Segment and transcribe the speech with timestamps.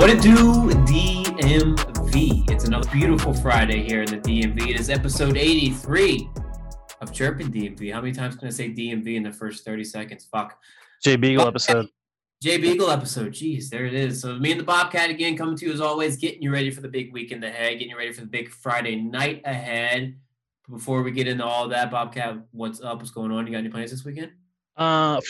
[0.00, 2.50] What it do, DMV?
[2.50, 4.70] It's another beautiful Friday here in the DMV.
[4.70, 6.26] It is episode 83
[7.02, 7.92] of Chirping DMV.
[7.92, 10.24] How many times can I say DMV in the first 30 seconds?
[10.32, 10.58] Fuck.
[11.02, 11.86] Jay Beagle episode.
[12.42, 13.32] Jay Beagle episode.
[13.32, 14.22] Jeez, there it is.
[14.22, 16.80] So me and the Bobcat again coming to you as always, getting you ready for
[16.80, 20.16] the big weekend ahead, getting you ready for the big Friday night ahead.
[20.70, 23.00] Before we get into all that, Bobcat, what's up?
[23.00, 23.46] What's going on?
[23.46, 24.32] You got any plans this weekend?
[24.78, 25.20] Uh,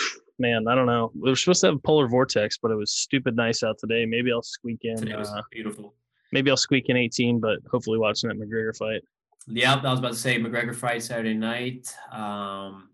[0.40, 1.12] man, I don't know.
[1.14, 4.06] We were supposed to have a polar vortex, but it was stupid nice out today.
[4.06, 4.96] Maybe I'll squeak in.
[4.96, 5.94] Today was Uh, beautiful.
[6.32, 9.02] maybe I'll squeak in 18, but hopefully watching that McGregor fight.
[9.46, 11.94] Yeah, I was about to say McGregor fight Saturday night.
[12.10, 12.88] Um,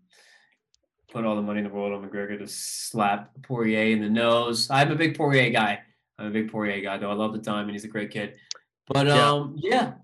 [1.11, 4.69] put all the money in the world on McGregor to slap Poirier in the nose.
[4.71, 5.81] I'm a big Poirier guy.
[6.19, 7.11] I'm a big Poirier guy, though.
[7.11, 8.37] I love the time, and he's a great kid.
[8.89, 9.31] But Yeah.
[9.31, 9.95] um, yeah,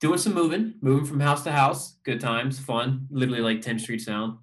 [0.00, 1.98] doing some moving, moving from house to house.
[2.04, 3.06] Good times, fun.
[3.10, 4.38] Literally like 10 streets down.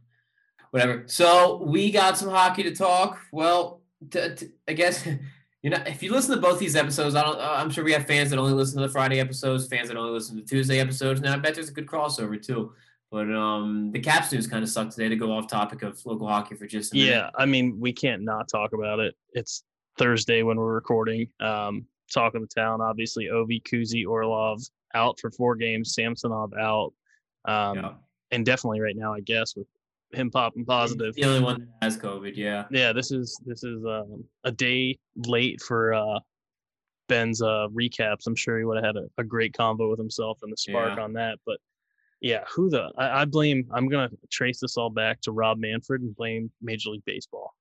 [0.76, 1.04] Whatever.
[1.08, 3.18] So we got some hockey to talk.
[3.32, 5.06] Well, t- t- I guess
[5.64, 7.40] you know if you listen to both these episodes, I don't.
[7.40, 9.96] Uh, I'm sure we have fans that only listen to the Friday episodes, fans that
[9.96, 12.74] only listen to Tuesday episodes, Now I bet there's a good crossover too.
[13.10, 16.28] But um, the Caps news kind of sucked today to go off topic of local
[16.28, 17.10] hockey for just a minute.
[17.10, 19.16] Yeah, I mean, we can't not talk about it.
[19.32, 19.64] It's
[19.98, 21.30] Thursday when we're recording.
[21.40, 24.60] Um, talk of the town, obviously, Ovi, Kuzi, Orlov
[24.94, 26.92] out for four games, Samsonov out.
[27.46, 27.92] Um, yeah.
[28.32, 29.68] and definitely right now, I guess, with
[30.14, 31.14] him popping positive.
[31.16, 32.36] The only one that has COVID.
[32.36, 32.66] Yeah.
[32.72, 36.20] yeah this is this is um, a day late for uh
[37.08, 40.40] ben's uh recaps i'm sure he would have had a, a great combo with himself
[40.42, 41.04] and the spark Yeah.
[41.04, 41.58] on that but
[42.20, 46.02] yeah who the I, I blame i'm gonna trace this all back to rob manfred
[46.02, 47.54] and blame major league baseball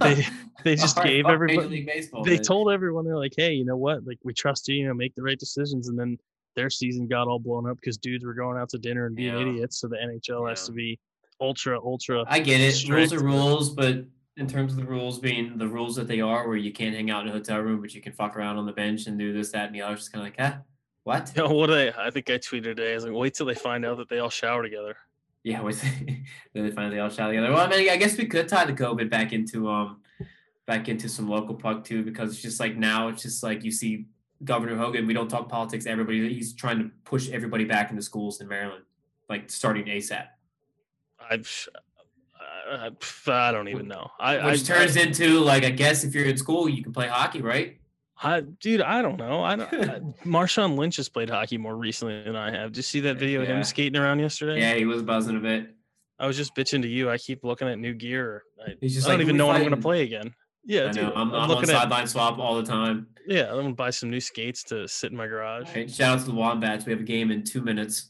[0.00, 0.26] they
[0.64, 2.42] they just right, gave everybody Baseball, they then.
[2.42, 5.14] told everyone they're like hey you know what like we trust you you know make
[5.14, 6.18] the right decisions and then
[6.56, 9.34] their season got all blown up because dudes were going out to dinner and being
[9.34, 9.40] Yeah.
[9.40, 10.98] idiots so the nhl has to be
[11.40, 12.64] ultra ultra I get it.
[12.88, 13.12] Rules strict.
[13.12, 14.04] are rules, but
[14.36, 17.10] in terms of the rules being the rules that they are, where you can't hang
[17.10, 19.32] out in a hotel room, but you can fuck around on the bench and do
[19.32, 19.94] this, that, and the other.
[19.94, 20.58] It's kind of like, huh?
[21.04, 21.32] What?
[21.36, 22.92] You know, what I I think I tweeted today.
[22.92, 24.96] I was like, wait till they find out that they all shower together.
[25.44, 26.24] Yeah, wait, then
[26.64, 27.50] they finally all shower together.
[27.52, 30.00] Well, I mean, I guess we could tie the COVID back into um
[30.66, 33.70] back into some local puck too, because it's just like now it's just like you
[33.72, 34.06] see
[34.44, 35.06] Governor Hogan.
[35.06, 35.86] We don't talk politics.
[35.86, 38.84] Everybody, he's trying to push everybody back into schools in Maryland,
[39.28, 40.26] like starting ASAP,
[41.30, 41.68] I've
[42.70, 42.90] I,
[43.26, 44.10] I, I don't even know.
[44.18, 47.08] I which I, turns into like I guess if you're in school, you can play
[47.08, 47.78] hockey, right?
[48.24, 49.42] I, dude, I don't know.
[49.42, 49.72] I don't.
[49.74, 52.70] I, Marshawn Lynch has played hockey more recently than I have.
[52.70, 54.60] Did you see that video of him skating around yesterday?
[54.60, 55.74] Yeah, he was buzzing a bit.
[56.18, 57.10] I was just bitching to you.
[57.10, 58.44] I keep looking at new gear.
[58.64, 60.34] I, He's just I don't like, even know when I'm gonna play again.
[60.64, 61.02] Yeah, I dude.
[61.04, 61.12] know.
[61.12, 63.06] I'm, I'm I'm on looking at sideline swap all the time.
[63.26, 63.50] yeah.
[63.50, 65.68] I'm gonna buy some new skates to sit in my garage.
[65.74, 66.84] Right, Shout out to the Wombats.
[66.86, 68.08] We have a game in two minutes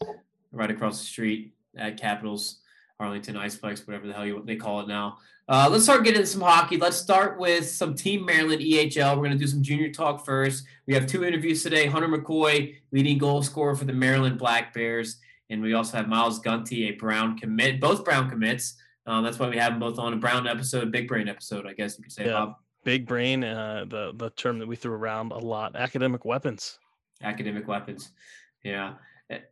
[0.52, 2.58] right across the street at Capitals,
[3.00, 5.18] Arlington Iceplex, whatever the hell you, they call it now.
[5.48, 6.76] Uh, let's start getting some hockey.
[6.76, 9.18] Let's start with some Team Maryland EHL.
[9.18, 10.64] We're to do some junior talk first.
[10.86, 15.16] We have two interviews today Hunter McCoy, leading goal scorer for the Maryland Black Bears.
[15.50, 18.74] And we also have Miles Gunty, a Brown commit, both Brown commits.
[19.06, 21.72] Um, that's why we have them both on a Brown episode, Big Brain episode, I
[21.72, 22.32] guess you could say, Yeah.
[22.32, 22.54] Bob.
[22.84, 25.76] Big brain, uh, the the term that we threw around a lot.
[25.76, 26.78] Academic weapons.
[27.22, 28.10] academic weapons.
[28.64, 28.94] Yeah.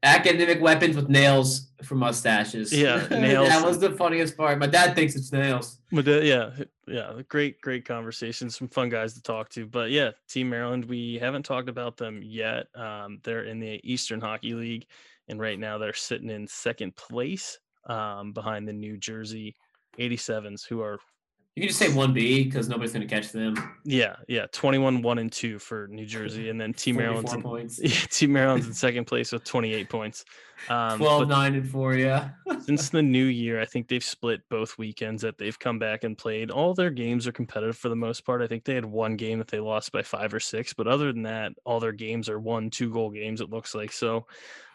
[0.03, 2.73] Academic weapons with nails for mustaches.
[2.73, 3.49] Yeah, nails.
[3.49, 4.59] that was the funniest part.
[4.59, 5.79] My dad thinks it's nails.
[5.93, 6.51] But uh, yeah,
[6.87, 8.51] yeah, great, great conversation.
[8.51, 9.65] Some fun guys to talk to.
[9.67, 12.67] But yeah, Team Maryland, we haven't talked about them yet.
[12.75, 14.87] Um, they're in the Eastern Hockey League,
[15.29, 19.55] and right now they're sitting in second place um, behind the New Jersey
[19.99, 20.99] 87s, who are
[21.57, 23.57] You can just say 1B because nobody's going to catch them.
[23.85, 27.79] yeah, yeah, 21 one and two for New Jersey, and then Team Maryland's in, points.
[27.83, 30.25] yeah, Team Maryland's in second place with 28 points.
[30.69, 31.95] Um, 12, 9, and 4.
[31.95, 32.31] Yeah.
[32.61, 36.17] since the new year, I think they've split both weekends that they've come back and
[36.17, 36.51] played.
[36.51, 38.43] All their games are competitive for the most part.
[38.43, 41.13] I think they had one game that they lost by five or six, but other
[41.13, 43.91] than that, all their games are one, two goal games, it looks like.
[43.91, 44.27] So,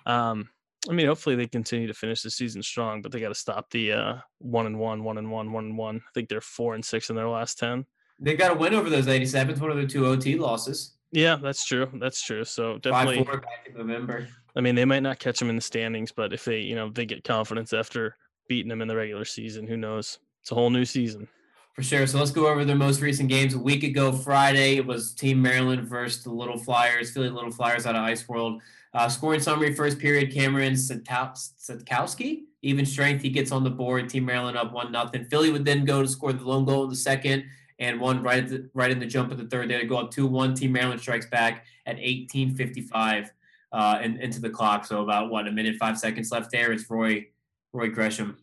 [0.05, 0.49] um,
[0.89, 3.69] I mean, hopefully they continue to finish the season strong, but they got to stop
[3.71, 5.97] the uh, one and one, one and one, one and one.
[5.97, 7.85] I think they're four and six in their last 10.
[8.19, 10.93] They got a win over those 87s, one of the two OT losses.
[11.11, 11.89] Yeah, that's true.
[11.95, 12.45] That's true.
[12.45, 14.27] So definitely 5 definitely, 4 back in November.
[14.55, 16.89] I mean, they might not catch them in the standings, but if they, you know,
[16.89, 18.15] they get confidence after
[18.47, 20.19] beating them in the regular season, who knows?
[20.41, 21.27] It's a whole new season.
[21.75, 22.07] For sure.
[22.07, 23.53] So let's go over their most recent games.
[23.53, 27.85] A week ago, Friday, it was Team Maryland versus the Little Flyers, Philly Little Flyers
[27.85, 28.61] out of Ice World.
[28.93, 34.07] Uh, scoring summary, first period, Cameron Satkowski, even strength, he gets on the board.
[34.07, 35.25] Team Maryland up one nothing.
[35.25, 37.43] Philly would then go to score the lone goal in the second,
[37.79, 39.69] and one right the, right in the jump of the third.
[39.69, 40.55] They go up two one.
[40.55, 43.33] Team Maryland strikes back at eighteen fifty five,
[43.73, 44.85] uh, and into the clock.
[44.85, 46.71] So about what a minute five seconds left there.
[46.71, 47.27] It's Roy
[47.73, 48.37] Roy Gresham.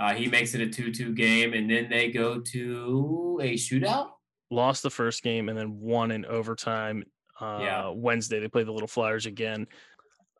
[0.00, 4.08] Uh, he makes it a two two game, and then they go to a shootout.
[4.50, 7.04] lost the first game, and then won in overtime.
[7.40, 7.88] Uh, Yeah.
[7.94, 9.66] Wednesday they play the Little Flyers again.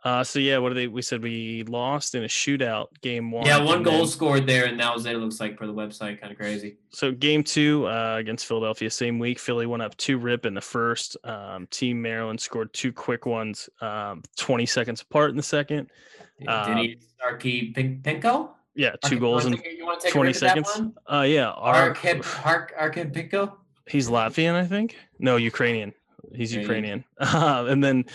[0.02, 0.88] Uh, so yeah, what did they?
[0.88, 3.44] We said we lost in a shootout game one.
[3.44, 5.14] Yeah, one goal then- scored there, and that was it.
[5.14, 6.78] It looks like for the website, kind of crazy.
[6.88, 9.38] So game two uh, against Philadelphia, same week.
[9.38, 11.18] Philly went up two rip in the first.
[11.22, 15.90] Um, Team Maryland scored two quick ones, um, 20 seconds apart in the second.
[16.38, 18.52] Yeah, Denny Starkey Pin- Pinko.
[18.80, 20.94] Yeah, two goals in wanna you wanna take 20 rip at that seconds.
[21.06, 23.52] Uh, yeah, Ar- Arkin Ark Pinko.
[23.86, 24.96] he's Latvian, I think.
[25.18, 25.92] No, Ukrainian.
[26.34, 27.04] He's Ukrainian.
[27.20, 27.44] Ukrainian.
[27.44, 28.06] Uh, and then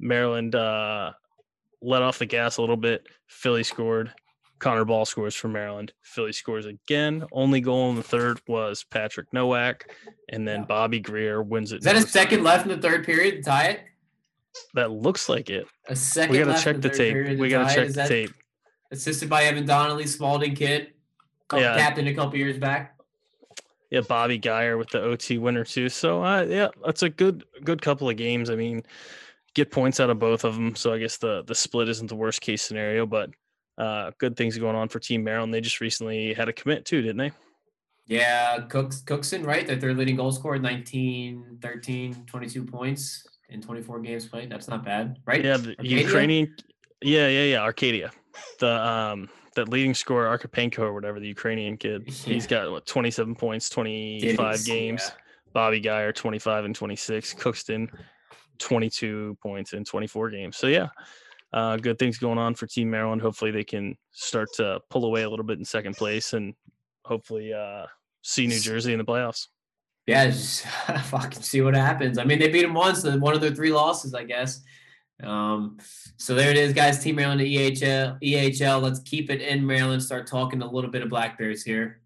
[0.00, 1.12] Maryland uh,
[1.82, 3.06] let off the gas a little bit.
[3.26, 4.14] Philly scored.
[4.60, 5.92] Connor Ball scores for Maryland.
[6.00, 7.26] Philly scores again.
[7.30, 9.92] Only goal in the third was Patrick Nowak,
[10.30, 10.64] and then.
[10.64, 11.80] Bobby Greer wins it.
[11.80, 12.10] Is that overtime.
[12.10, 13.80] second left in the third period to tie it?
[14.72, 15.66] That looks like it.
[15.88, 16.32] A second.
[16.32, 17.38] We gotta check the tape.
[17.38, 18.30] We gotta check the tape.
[18.94, 20.92] Assisted by Evan Donnelly, Spalding kid,
[21.52, 21.76] Yeah.
[21.76, 22.96] captain a couple years back.
[23.90, 25.88] Yeah, Bobby Geyer with the OT winner too.
[25.88, 28.50] So uh, yeah, that's a good good couple of games.
[28.50, 28.82] I mean,
[29.54, 30.74] get points out of both of them.
[30.74, 33.30] So I guess the the split isn't the worst case scenario, but
[33.78, 35.52] uh, good things going on for Team Maryland.
[35.52, 37.32] They just recently had a commit too, didn't they?
[38.06, 39.66] Yeah, Cooks Cookson, right?
[39.66, 44.50] Their third leading goal scorer, 19, 13, 22 points in 24 games played.
[44.50, 45.44] That's not bad, right?
[45.44, 46.00] Yeah, the Arcadia?
[46.02, 46.56] Ukrainian.
[47.02, 47.60] Yeah, yeah, yeah.
[47.62, 48.10] Arcadia,
[48.58, 52.08] the um that leading scorer Arkapenko or whatever the Ukrainian kid.
[52.08, 55.02] He's got what 27 points, 25 Denny's, games.
[55.04, 55.14] yeah.
[55.52, 57.34] Bobby Geyer 25 and 26.
[57.34, 57.88] Cookston
[58.58, 60.56] 22 points in 24 games.
[60.56, 60.88] So yeah,
[61.52, 63.22] uh, good things going on for Team Maryland.
[63.22, 66.54] Hopefully they can start to pull away a little bit in second place and
[67.04, 67.86] hopefully uh,
[68.22, 69.46] see New Jersey in the playoffs.
[70.06, 70.66] Yeah, just
[71.04, 72.18] fucking see what happens.
[72.18, 74.60] I mean, they beat them once, and one of their three losses, I guess.
[75.22, 75.78] Um,
[76.16, 77.02] so there it is, guys.
[77.02, 78.20] Team Maryland to EHL.
[78.20, 78.82] EHL.
[78.82, 80.02] Let's keep it in Maryland.
[80.02, 82.00] Start talking a little bit of Black Bears here.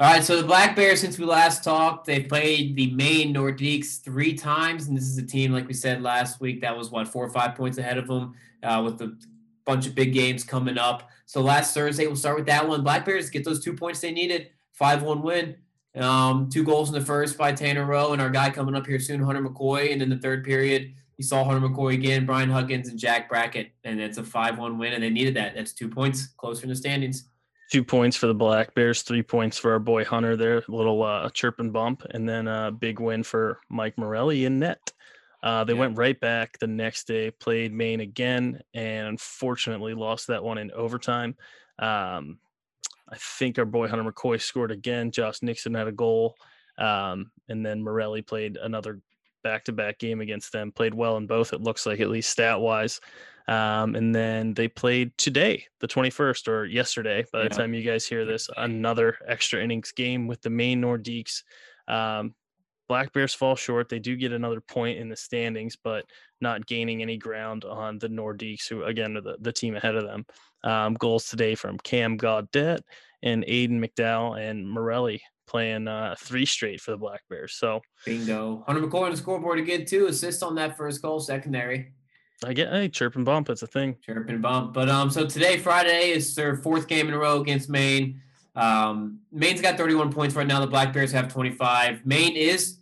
[0.00, 4.02] All right, so the Black Bears, since we last talked, they played the Maine Nordiques
[4.02, 7.06] three times, and this is a team, like we said last week, that was what
[7.06, 8.34] four or five points ahead of them,
[8.64, 9.16] uh, with a
[9.64, 11.10] bunch of big games coming up.
[11.26, 12.82] So last Thursday, we'll start with that one.
[12.82, 15.54] Black Bears get those two points they needed, five-one win.
[15.94, 18.98] Um, two goals in the first by Tanner Rowe and our guy coming up here
[18.98, 19.92] soon, Hunter McCoy.
[19.92, 23.70] And in the third period, you saw Hunter McCoy again, Brian Huggins, and Jack Brackett.
[23.84, 25.54] And it's a 5 1 win, and they needed that.
[25.54, 27.28] That's two points closer in the standings.
[27.70, 31.28] Two points for the Black Bears, three points for our boy Hunter there, little uh,
[31.30, 34.92] chirp and bump, and then a big win for Mike Morelli in net.
[35.42, 35.80] Uh, they Yeah.
[35.80, 40.70] went right back the next day, played Maine again, and unfortunately lost that one in
[40.72, 41.36] overtime.
[41.78, 42.38] Um,
[43.08, 45.10] I think our boy Hunter McCoy scored again.
[45.10, 46.36] Josh Nixon had a goal,
[46.78, 49.00] um, and then Morelli played another
[49.44, 50.72] back-to-back game against them.
[50.72, 51.52] Played well in both.
[51.52, 53.00] It looks like at least stat-wise.
[53.46, 57.48] Um, and then they played today, the 21st, or yesterday, by the Yeah.
[57.50, 61.42] time you guys hear this, another extra innings game with the Maine Nordiques.
[61.86, 62.34] Um,
[62.88, 63.88] Black Bears fall short.
[63.88, 66.04] They do get another point in the standings, but
[66.40, 70.04] not gaining any ground on the Nordiques, who again are the, the team ahead of
[70.04, 70.26] them.
[70.62, 72.80] Um, goals today from Cam Gaudet
[73.24, 77.54] and Aiden McDowell and Morelli playing uh, three straight for the Black Bears.
[77.54, 78.62] So Bingo.
[78.66, 80.06] Hunter McCoy on the scoreboard again, too.
[80.06, 81.92] Assist on that first goal, secondary.
[82.44, 83.48] I get hey, chirp and bump.
[83.48, 83.96] It's a thing.
[84.04, 84.74] Chirp and bump.
[84.74, 88.20] But um, so today, Friday, is their fourth game in a row against Maine.
[88.54, 90.60] Um, Maine's got 31 points right now.
[90.60, 92.04] The Black Bears have 25.
[92.04, 92.78] Maine is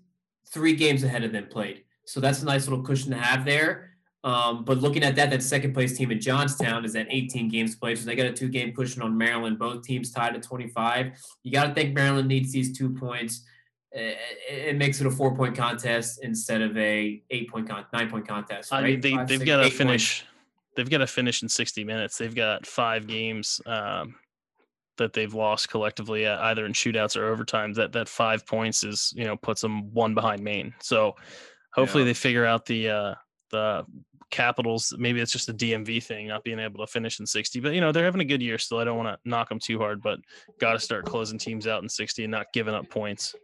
[0.49, 1.85] three games ahead of them played.
[2.05, 3.92] So that's a nice little cushion to have there.
[4.25, 7.75] Um, but looking at that, that second place team in Johnstown is at 18 games
[7.75, 7.99] played.
[7.99, 9.59] So they got a two game cushion on Maryland.
[9.59, 11.13] Both teams tied at 25.
[11.43, 13.45] You got to think Maryland needs these two points.
[13.91, 14.17] It,
[14.49, 18.27] it makes it a four point contest instead of a eight point con- nine point
[18.27, 18.73] contest.
[18.73, 18.91] I right?
[18.93, 19.77] mean, they six, got to eight points.
[19.77, 20.25] finish.
[20.77, 22.17] They've got to finish in 60 minutes.
[22.17, 24.15] They've got five games um,
[24.97, 27.75] that they've lost collectively, uh, either in shootouts or overtimes.
[27.75, 30.73] That that five points is you know puts them one behind Maine.
[30.81, 31.17] So
[31.75, 32.11] hopefully Yeah.
[32.11, 33.15] they figure out the uh,
[33.53, 33.85] the
[34.31, 34.93] Capitals.
[34.99, 37.61] Maybe it's just a DMV thing, not being able to finish in 60.
[37.61, 38.79] But you know they're having a good year still.
[38.79, 40.19] I don't want to knock them too hard, but
[40.59, 43.35] got to start closing teams out in 60 and not giving up points.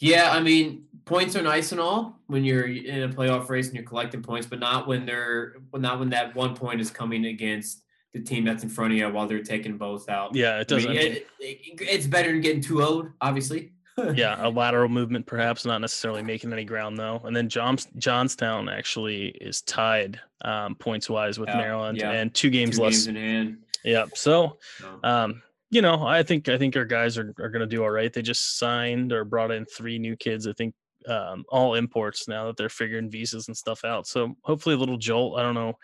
[0.00, 3.74] Yeah, I mean, points are nice and all when you're in a playoff race and
[3.76, 7.82] you're collecting points, but not when they're not when that one point is coming against
[8.12, 10.34] the team that's in front of you while they're taking both out.
[10.34, 10.90] Yeah, it doesn't.
[10.90, 13.72] mean, it, it- it's better than getting 2 obviously.
[14.14, 17.20] Yeah, a lateral movement, perhaps not necessarily making any ground though.
[17.24, 22.10] And then Johns- Johnstown actually is tied um, points wise with Yeah, Maryland, yeah.
[22.12, 22.94] and two games Two less.
[22.94, 23.58] games in hand.
[23.84, 24.58] yeah, so
[25.04, 27.90] um, you know, I think I think our guys are, are going to do all
[27.90, 28.12] right.
[28.12, 30.46] They just signed or brought in three new kids.
[30.46, 30.74] I think
[31.06, 34.06] um, all imports now that they're figuring visas and stuff out.
[34.06, 35.38] So hopefully a little jolt.
[35.38, 35.74] I don't know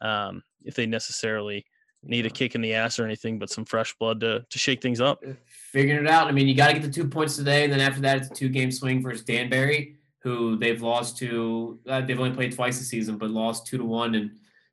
[0.00, 1.64] um, if they necessarily
[2.04, 4.82] need a kick in the ass or anything, but some fresh blood to to shake
[4.82, 5.22] things up.
[5.26, 6.26] Uh, figuring it out.
[6.26, 8.28] I mean, you got to get the two points today, and then after that, it's
[8.28, 11.78] a two game swing versus Danbury, who they've lost to.
[11.86, 14.32] Uh, they've only played twice this season, but lost two to one and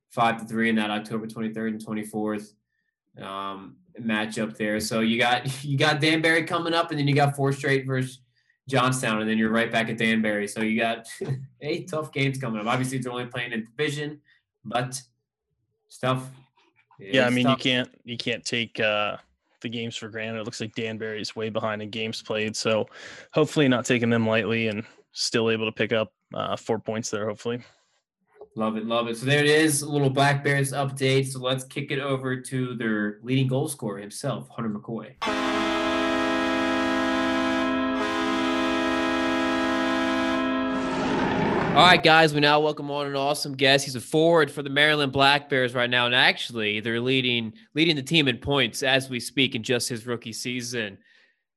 [0.09, 2.53] five to three in that October 23rd and 24th
[3.21, 4.79] um, matchup there.
[4.79, 8.21] So you got you got Danbury coming up, and then you got four straight versus
[8.67, 10.47] Johnstown, and then you're right back at Danbury.
[10.47, 11.07] So you got
[11.61, 12.67] eight tough games coming up.
[12.67, 14.21] Obviously, they're only playing in division,
[14.63, 15.01] but
[15.87, 16.29] stuff.
[16.99, 17.59] Yeah, I mean tough.
[17.59, 19.17] you can't you can't take uh,
[19.61, 20.39] the games for granted.
[20.39, 22.87] It looks like Danbury's way behind in games played, so
[23.33, 27.27] hopefully not taking them lightly and still able to pick up uh, four points there.
[27.27, 27.63] Hopefully.
[28.55, 29.15] Love it, love it.
[29.15, 31.27] So there it is, a little Black Bears update.
[31.27, 35.68] So let's kick it over to their leading goal scorer himself, Hunter McCoy.
[41.79, 43.85] All right, guys, we now welcome on an awesome guest.
[43.85, 47.95] He's a forward for the Maryland Black Bears right now, and actually, they're leading leading
[47.95, 50.97] the team in points as we speak in just his rookie season.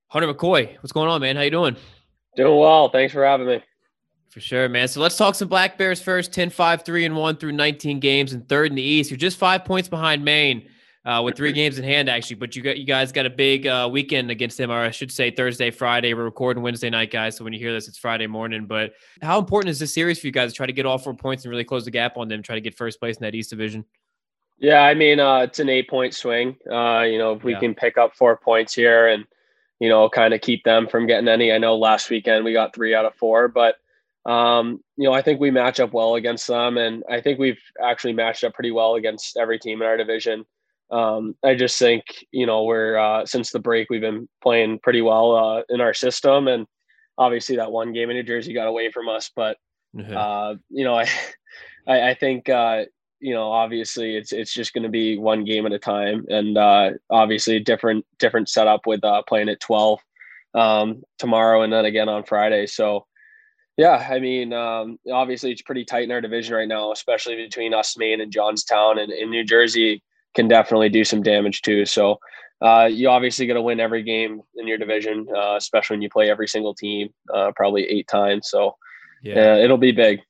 [0.07, 1.35] Hunter McCoy, what's going on, man?
[1.35, 1.77] How you doing?
[2.37, 2.89] Doing well.
[2.89, 3.65] Thanks for having me.
[4.29, 4.87] For sure, man.
[4.87, 8.33] So let's talk some Black Bears first 10 5 3 and 1 through 19 games
[8.33, 9.11] and third in the East.
[9.11, 10.69] You're just five points behind Maine
[11.05, 12.37] uh, with three games in hand, actually.
[12.37, 15.11] But you got you guys got a big uh, weekend against them, or I should
[15.11, 16.15] say Thursday, Friday.
[16.15, 17.37] We're recording Wednesday night, guys.
[17.37, 18.67] So when you hear this, it's Friday morning.
[18.67, 21.15] But how important is this series for you guys to try to get all four
[21.15, 23.35] points and really close the gap on them, try to get first place in that
[23.35, 23.85] East Division?
[24.59, 26.57] Yeah, I mean, uh, it's an eight point swing.
[26.71, 27.61] Uh, you know, if we yeah.
[27.61, 29.25] can pick up four points here and,
[29.81, 31.53] you know, kind of keep them from getting any.
[31.53, 33.75] I know last weekend we got three out of four, but
[34.25, 37.61] um, you know, I think we match up well against them, and I think we've
[37.83, 40.47] actually matched up pretty well against every team in our division.
[40.93, 45.01] Um, I just think you know we're uh, since the break we've been playing pretty
[45.01, 46.67] well uh, in our system, and
[47.17, 49.57] obviously that one game in New Jersey got away from us, but
[49.97, 50.15] mm-hmm.
[50.15, 51.09] uh, you know I
[51.87, 52.85] I, I think uh,
[53.21, 56.59] you know obviously it's it's just going to be one game at a time, and
[56.59, 59.99] uh, obviously different different setup with uh, playing at twelve
[60.55, 63.07] um, tomorrow and then again on Friday, so.
[63.79, 67.73] Yeah, I mean, um, obviously it's pretty tight in our division right now, especially between
[67.73, 70.03] us, Maine, and Johnstown, and in New Jersey
[70.35, 71.85] can definitely do some damage too.
[71.87, 72.19] So
[72.61, 76.11] uh, you obviously got to win every game in your division, uh, especially when you
[76.11, 78.49] play every single team, uh, probably eight times.
[78.49, 78.77] So
[79.23, 80.21] yeah, it'll be big.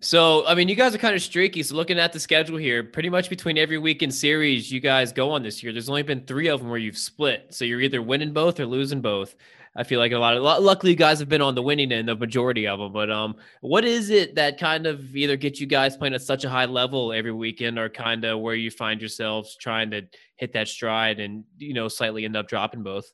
[0.00, 1.62] So, I mean, you guys are kind of streaky.
[1.62, 5.30] So, looking at the schedule here, pretty much between every weekend series you guys go
[5.30, 7.46] on this year, there's only been three of them where you've split.
[7.50, 9.34] So, you're either winning both or losing both.
[9.76, 12.08] I feel like a lot of luckily you guys have been on the winning end,
[12.08, 12.92] the majority of them.
[12.92, 16.44] But um, what is it that kind of either gets you guys playing at such
[16.44, 20.02] a high level every weekend, or kind of where you find yourselves trying to
[20.36, 23.10] hit that stride and you know slightly end up dropping both?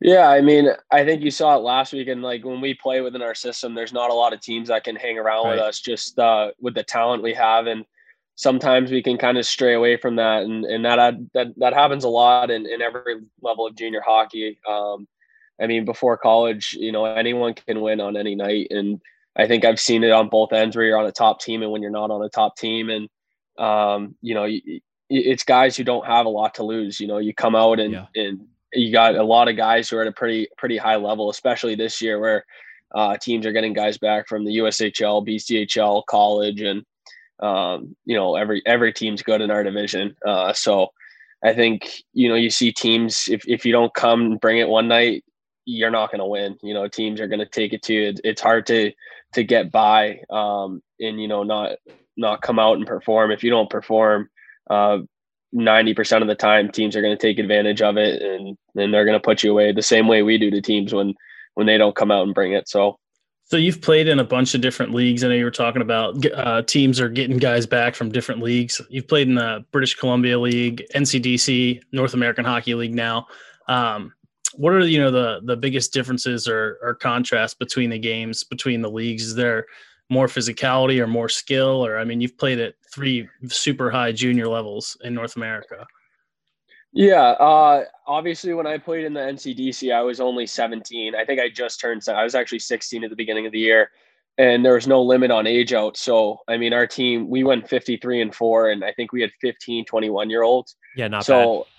[0.00, 3.00] Yeah, I mean, I think you saw it last week, and like when we play
[3.00, 5.52] within our system, there's not a lot of teams that can hang around right.
[5.52, 7.84] with us just uh, with the talent we have, and
[8.34, 12.04] sometimes we can kind of stray away from that, and and that that that happens
[12.04, 14.58] a lot in, in every level of junior hockey.
[14.68, 15.06] Um,
[15.60, 18.68] I mean, before college, you know, anyone can win on any night.
[18.70, 19.00] And
[19.36, 21.70] I think I've seen it on both ends where you're on a top team and
[21.70, 22.90] when you're not on a top team.
[22.90, 23.08] And,
[23.58, 24.48] um, you know,
[25.08, 27.00] it's guys who don't have a lot to lose.
[27.00, 28.06] You know, you come out and, yeah.
[28.14, 31.30] and you got a lot of guys who are at a pretty, pretty high level,
[31.30, 32.44] especially this year where
[32.94, 36.84] uh, teams are getting guys back from the USHL, BCHL, college, and,
[37.40, 40.16] um, you know, every, every team's good in our division.
[40.26, 40.92] Uh, so,
[41.42, 44.68] I think you know you see teams if, if you don't come and bring it
[44.68, 45.24] one night,
[45.64, 46.56] you're not going to win.
[46.62, 48.14] You know, teams are going to take it to you.
[48.24, 48.92] It's hard to
[49.34, 51.72] to get by um, and you know not
[52.16, 53.30] not come out and perform.
[53.30, 54.28] If you don't perform,
[54.70, 54.98] uh,
[55.52, 58.90] ninety percent of the time, teams are going to take advantage of it and then
[58.90, 61.14] they're going to put you away the same way we do to teams when
[61.54, 62.68] when they don't come out and bring it.
[62.68, 62.98] So.
[63.44, 65.22] So you've played in a bunch of different leagues.
[65.22, 68.80] I know you were talking about uh, teams are getting guys back from different leagues.
[68.88, 73.26] You've played in the British Columbia League, NCDC, North American Hockey League now.
[73.68, 74.14] Um,
[74.54, 78.82] what are you know the the biggest differences or or contrast between the games between
[78.82, 79.24] the leagues?
[79.24, 79.66] Is there
[80.08, 81.84] more physicality or more skill?
[81.84, 85.86] Or I mean, you've played at three super high junior levels in North America.
[86.92, 91.14] Yeah, uh, obviously, when I played in the NCDC, I was only 17.
[91.14, 92.02] I think I just turned.
[92.06, 93.90] I was actually 16 at the beginning of the year,
[94.36, 95.96] and there was no limit on age out.
[95.96, 99.30] So, I mean, our team we went 53 and four, and I think we had
[99.40, 100.76] 15 21 year olds.
[100.94, 101.60] Yeah, not so.
[101.60, 101.71] Bad.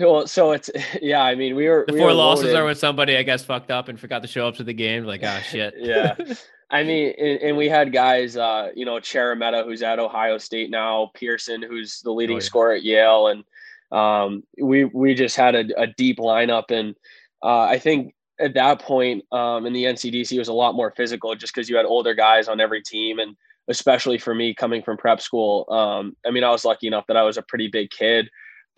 [0.00, 0.70] Well, so it's
[1.02, 1.22] yeah.
[1.22, 2.58] I mean, we were the we four were losses loaded.
[2.58, 5.04] are when somebody I guess fucked up and forgot to show up to the game.
[5.04, 5.74] Like, ah, oh, shit.
[5.78, 6.16] yeah.
[6.72, 10.70] I mean, and, and, we had guys, uh, you know, Cherameta, who's at Ohio State
[10.70, 12.44] now, Pearson, who's the leading oh, yeah.
[12.44, 13.44] scorer at Yale, and
[13.90, 16.94] um, we we just had a, a deep lineup, and
[17.42, 21.34] uh, I think at that point um, in the NCDC was a lot more physical,
[21.34, 24.96] just because you had older guys on every team, and especially for me coming from
[24.96, 25.66] prep school.
[25.70, 28.30] Um, I mean, I was lucky enough that I was a pretty big kid,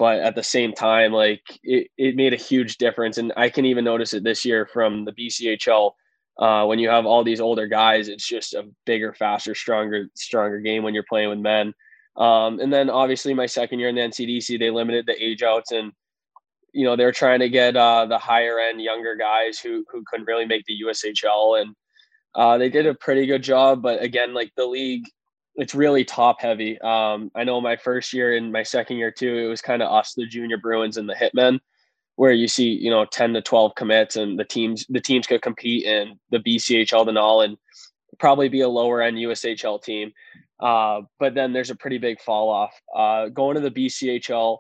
[0.02, 3.18] but at the same time, like it, it made a huge difference.
[3.18, 5.92] And I can even notice it this year from the BCHL.
[6.36, 10.58] Uh, when you have all these older guys, it's just a bigger, faster, stronger, stronger
[10.58, 11.72] game when you're playing with men.
[12.16, 15.70] Um, and then obviously my second year in the NCDC, they limited the age outs
[15.70, 15.92] and
[16.72, 20.26] you know they're trying to get uh, the higher end younger guys who who couldn't
[20.26, 21.76] really make the USHL and
[22.34, 23.82] uh, they did a pretty good job.
[23.82, 25.04] But again, like the league,
[25.56, 26.80] it's really top heavy.
[26.80, 29.92] Um, I know my first year and my second year too, it was kind of
[29.92, 31.60] us, the junior Bruins and the Hitmen,
[32.16, 35.42] where you see you know ten to twelve commits and the teams the teams could
[35.42, 37.56] compete in the BCHL and all and
[38.18, 40.12] probably be a lower end USHL team.
[40.60, 42.80] Uh, but then there's a pretty big fall off.
[42.94, 44.58] Uh, going to the BCHL,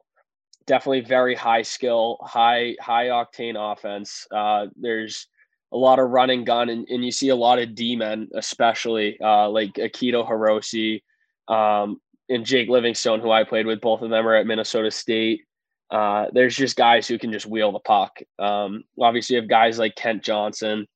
[0.66, 4.26] definitely very high skill, high high octane offense.
[4.34, 5.28] Uh, there's
[5.72, 8.28] a lot of run and gun, and, and you see a lot of D men,
[8.34, 11.02] especially uh, like Akito Hirose
[11.48, 13.80] um, and Jake Livingstone, who I played with.
[13.80, 15.42] Both of them are at Minnesota State.
[15.90, 18.18] Uh, there's just guys who can just wheel the puck.
[18.38, 20.86] Um, obviously, you have guys like Kent Johnson,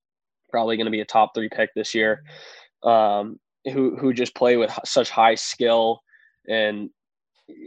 [0.51, 2.23] probably going to be a top three pick this year,
[2.83, 6.01] um, who who just play with such high skill
[6.49, 6.91] and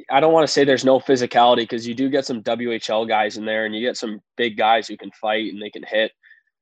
[0.10, 3.38] I don't want to say there's no physicality because you do get some WHL guys
[3.38, 6.12] in there and you get some big guys who can fight and they can hit.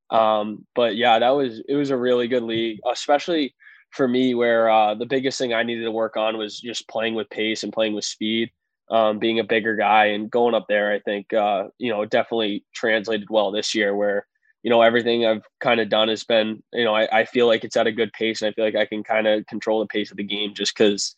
[0.10, 3.54] Um, but yeah, that was it was a really good league, especially
[3.92, 7.16] for me where uh, the biggest thing I needed to work on was just playing
[7.16, 8.52] with pace and playing with speed.
[8.90, 12.64] Um, being a bigger guy and going up there, I think uh, you know definitely
[12.74, 13.96] translated well this year.
[13.96, 14.26] Where
[14.64, 17.66] you know everything I've kind of done has been you know I, I feel like
[17.66, 19.88] it's at a good pace and I feel like I can kind of control the
[19.88, 21.16] pace of the game just because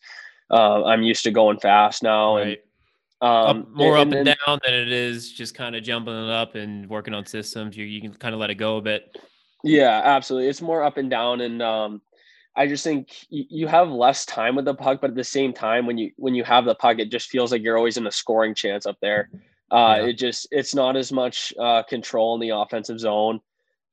[0.50, 2.46] uh, I'm used to going fast now right.
[2.46, 2.56] and
[3.20, 6.30] um, up, more and, up and, down than it is just kind of jumping it
[6.30, 7.76] up and working on systems.
[7.76, 9.18] You you can kind of let it go a bit.
[9.62, 10.48] Yeah, absolutely.
[10.48, 12.02] It's more up and down, and um,
[12.56, 15.86] I just think you have less time with the puck, but at the same time,
[15.86, 18.12] when you when you have the puck, it just feels like you're always in a
[18.12, 19.28] scoring chance up there.
[19.70, 20.06] Uh, yeah.
[20.06, 23.40] It just it's not as much uh, control in the offensive zone.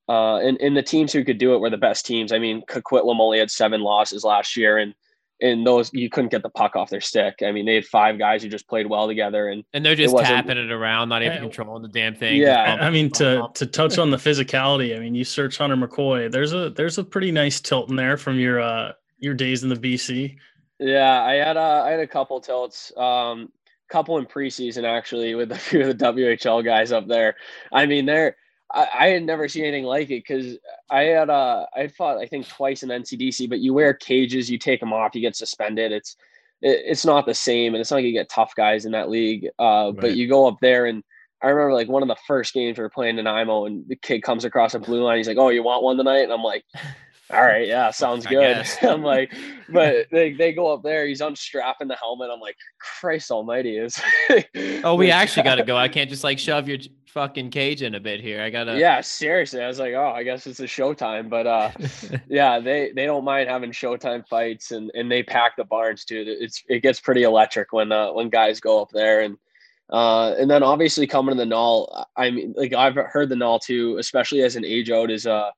[0.08, 2.32] Uh, and, and the teams who could do it were the best teams.
[2.32, 4.94] I mean, Coquitlam only had seven losses last year, and
[5.40, 7.36] and those you couldn't get the puck off their stick.
[7.44, 10.14] I mean, they had five guys who just played well together, and and they're just
[10.14, 12.40] it tapping it around, not even controlling the damn thing.
[12.40, 14.96] Yeah, I mean to to touch on the physicality.
[14.96, 16.30] I mean, you search Hunter McCoy.
[16.30, 19.68] There's a there's a pretty nice tilt in there from your uh your days in
[19.68, 20.36] the BC.
[20.80, 22.92] Yeah, I had a I had a couple tilts.
[22.96, 23.52] Um,
[23.88, 27.36] couple in preseason actually with a few of the WHL guys up there.
[27.72, 28.36] I mean, they're
[28.72, 30.58] I, I had never seen anything like it because
[30.90, 34.58] I had uh I fought I think twice in NCDC, but you wear cages, you
[34.58, 35.92] take them off, you get suspended.
[35.92, 36.16] It's
[36.60, 39.10] it, it's not the same, and it's not like you get tough guys in that
[39.10, 39.48] league.
[39.58, 39.96] Uh, right.
[40.00, 41.02] but you go up there and.
[41.40, 43.94] I remember like one of the first games we were playing in IMO and the
[43.94, 45.18] kid comes across a blue line.
[45.18, 46.24] He's like, Oh, you want one tonight?
[46.24, 46.64] And I'm like,
[47.30, 48.66] all right, yeah, sounds good.
[48.82, 49.34] I'm like,
[49.68, 52.30] but they, they go up there, he's unstrapping the helmet.
[52.32, 54.00] I'm like, Christ almighty is
[54.84, 55.76] Oh, we actually gotta go.
[55.76, 58.42] I can't just like shove your fucking cage in a bit here.
[58.42, 58.78] I gotta.
[58.78, 59.62] Yeah, seriously.
[59.62, 61.70] I was like, oh, I guess it's a showtime, but uh,
[62.28, 66.24] yeah, they they don't mind having showtime fights, and and they pack the barns too.
[66.26, 69.36] It's it gets pretty electric when uh when guys go up there, and
[69.90, 72.06] uh, and then obviously coming to the null.
[72.16, 75.50] I mean, like I've heard the null too, especially as an age out is uh,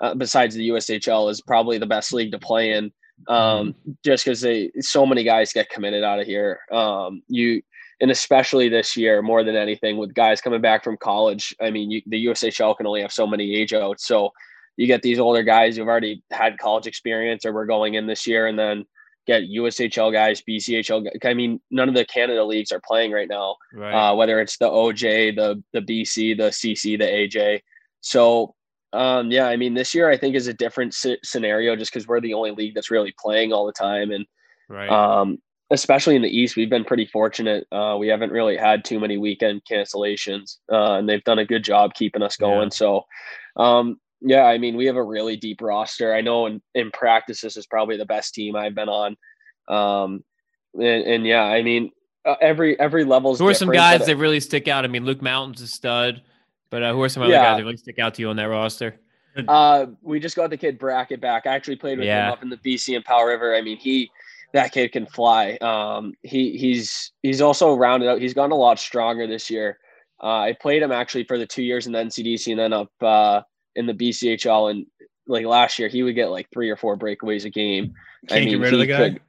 [0.00, 2.92] uh besides the USHL is probably the best league to play in.
[3.26, 3.92] Um, mm-hmm.
[4.04, 6.60] just because they so many guys get committed out of here.
[6.70, 7.62] Um, you
[8.00, 11.54] and especially this year more than anything with guys coming back from college.
[11.60, 14.30] I mean, you, the USHL can only have so many age outs, so
[14.76, 18.26] you get these older guys who've already had college experience or we're going in this
[18.26, 18.84] year, and then
[19.26, 21.04] get USHL guys, BCHL.
[21.04, 21.14] Guys.
[21.24, 23.56] I mean, none of the Canada leagues are playing right now.
[23.74, 23.92] Right.
[23.92, 27.60] Uh, whether it's the OJ, the the BC, the CC, the AJ.
[28.00, 28.54] So
[28.92, 32.20] um, yeah, I mean, this year I think is a different scenario just because we're
[32.20, 34.26] the only league that's really playing all the time, and
[34.68, 34.88] right.
[34.88, 35.38] um,
[35.70, 37.66] especially in the East, we've been pretty fortunate.
[37.70, 41.64] Uh, we haven't really had too many weekend cancellations, uh, and they've done a good
[41.64, 42.64] job keeping us going.
[42.64, 42.76] Yeah.
[42.76, 43.02] So,
[43.56, 46.14] um, yeah, I mean, we have a really deep roster.
[46.14, 49.16] I know in, in practice, this is probably the best team I've been on.
[49.68, 50.24] Um,
[50.74, 51.90] and, and yeah, I mean,
[52.24, 53.36] uh, every every level.
[53.36, 54.84] Who are some guys that really stick out?
[54.84, 56.22] I mean, Luke Mountain's a stud,
[56.70, 57.44] but uh, who are some other yeah.
[57.44, 58.98] guys that really stick out to you on that roster?
[59.46, 61.46] Uh, we just got the kid Brackett back.
[61.46, 62.26] I actually played with yeah.
[62.26, 63.54] him up in the BC and Powell River.
[63.54, 64.10] I mean, he
[64.52, 65.56] that kid can fly.
[65.60, 68.20] Um, he he's he's also rounded out.
[68.20, 69.78] He's gotten a lot stronger this year.
[70.20, 72.90] Uh, I played him actually for the two years in the NCDC and then up
[73.00, 73.42] uh,
[73.76, 74.70] in the BCHL.
[74.70, 74.86] And
[75.26, 77.94] like last year, he would get like three or four breakaways a game.
[78.26, 79.10] Can't I mean, get rid of the guy.
[79.10, 79.20] Could,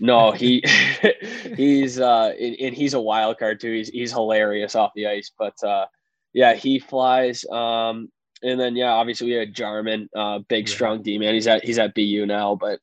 [0.00, 0.64] no, he
[1.56, 3.72] he's uh, and, and, he's a wild card too.
[3.72, 5.86] He's he's hilarious off the ice, but uh,
[6.32, 7.44] yeah, he flies.
[7.50, 8.10] Um,
[8.42, 10.74] and then yeah, obviously we had Jarman, uh, big yeah.
[10.74, 11.34] strong D man.
[11.34, 12.80] He's at he's at BU now, but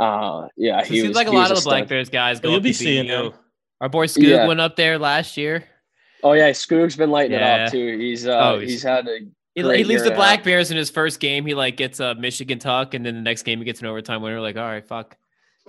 [0.00, 2.40] uh, yeah, so he seems was, like a lot of the Black Bears guys.
[2.40, 3.32] Go you'll be seeing him.
[3.80, 4.46] Our boy Scoog yeah.
[4.46, 5.64] went up there last year.
[6.22, 7.64] Oh yeah, Scoog's been lighting yeah.
[7.64, 7.98] it up too.
[7.98, 9.20] He's uh, oh, he's, he's had a
[9.54, 11.46] he, he leaves the Black Bears in his first game.
[11.46, 14.20] He like gets a Michigan tuck, and then the next game he gets an overtime
[14.20, 14.40] winner.
[14.40, 15.16] Like, all right, fuck.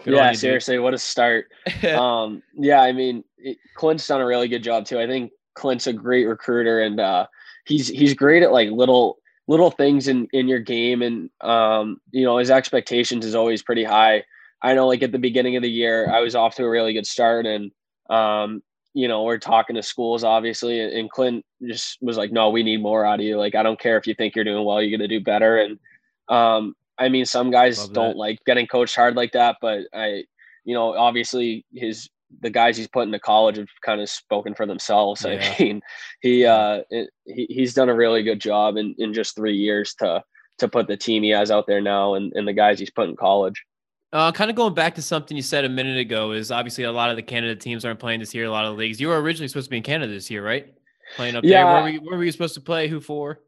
[0.04, 0.84] Good yeah, seriously, dude.
[0.84, 1.46] what a start.
[1.96, 5.00] um, yeah, I mean, it, Clint's done a really good job too.
[5.00, 7.26] I think Clint's a great recruiter, and uh,
[7.66, 9.18] he's he's great at like little
[9.48, 13.84] little things in in your game, and um, you know, his expectations is always pretty
[13.84, 14.24] high.
[14.62, 16.94] I know, like at the beginning of the year, I was off to a really
[16.94, 17.72] good start, and
[18.10, 18.62] um,
[18.94, 22.82] you know, we're talking to schools obviously, and Clint just was like, "No, we need
[22.82, 23.38] more out of you.
[23.38, 25.80] Like, I don't care if you think you're doing well, you're gonna do better." And
[26.30, 28.18] um, I mean, some guys Love don't that.
[28.18, 30.24] like getting coached hard like that, but I,
[30.66, 32.10] you know, obviously his
[32.42, 35.24] the guys he's put into college have kind of spoken for themselves.
[35.24, 35.54] Yeah.
[35.60, 35.82] I mean,
[36.22, 36.82] he uh,
[37.26, 40.24] he he's done a really good job in in just three years to
[40.60, 43.10] to put the team he has out there now and, and the guys he's put
[43.10, 43.64] in college.
[44.14, 46.92] Uh, kind of going back to something you said a minute ago is obviously a
[46.92, 48.46] lot of the Canada teams aren't playing this year.
[48.46, 49.02] A lot of leagues.
[49.02, 50.74] You were originally supposed to be in Canada this year, right?
[51.16, 51.64] Playing up yeah.
[51.64, 51.74] there.
[51.74, 52.88] Where were, you, where were you supposed to play?
[52.88, 53.42] Who for?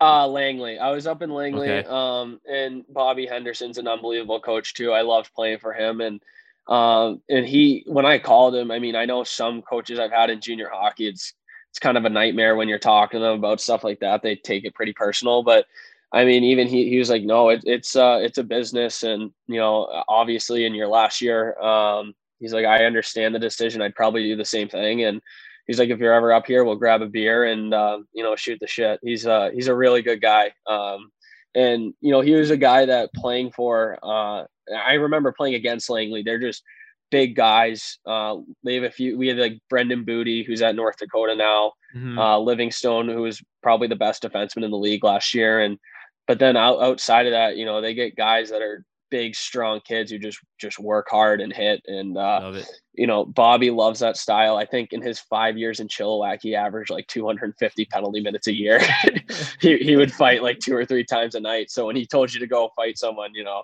[0.00, 0.78] Uh, Langley.
[0.78, 1.70] I was up in Langley.
[1.70, 1.88] Okay.
[1.88, 4.92] Um, and Bobby Henderson's an unbelievable coach too.
[4.92, 6.00] I loved playing for him.
[6.00, 6.22] And
[6.66, 10.30] um, and he when I called him, I mean, I know some coaches I've had
[10.30, 11.06] in junior hockey.
[11.06, 11.34] It's
[11.70, 14.22] it's kind of a nightmare when you're talking to them about stuff like that.
[14.22, 15.66] They take it pretty personal, but
[16.14, 19.32] I mean, even he, he was like, no, it, it's uh, it's a business, and
[19.48, 23.82] you know, obviously, in your last year, um, he's like, I understand the decision.
[23.82, 25.20] I'd probably do the same thing, and
[25.66, 28.36] he's like, if you're ever up here, we'll grab a beer and uh, you know,
[28.36, 29.00] shoot the shit.
[29.02, 31.10] He's uh, he's a really good guy, um,
[31.54, 33.98] and you know, he was a guy that playing for.
[34.02, 36.22] Uh, I remember playing against Langley.
[36.22, 36.62] They're just
[37.10, 37.98] big guys.
[38.06, 39.16] Uh, they have a few.
[39.16, 41.72] We have like Brendan Budy, who's at North Dakota now.
[41.94, 42.18] Mm-hmm.
[42.18, 45.78] Uh, Livingstone, who was probably the best defenseman in the league last year, and
[46.26, 49.80] but then out, outside of that, you know, they get guys that are big, strong
[49.86, 51.80] kids who just just work hard and hit.
[51.86, 52.60] And uh,
[52.94, 54.56] you know, Bobby loves that style.
[54.56, 58.52] I think in his five years in Chilliwack, he averaged like 250 penalty minutes a
[58.52, 58.80] year.
[59.60, 61.70] he he would fight like two or three times a night.
[61.70, 63.62] So when he told you to go fight someone, you know,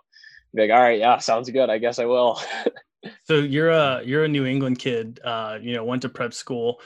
[0.54, 1.68] like, all right, yeah, sounds good.
[1.68, 2.40] I guess I will.
[3.24, 5.18] so you're a you're a New England kid.
[5.24, 6.80] Uh, you know, went to prep school.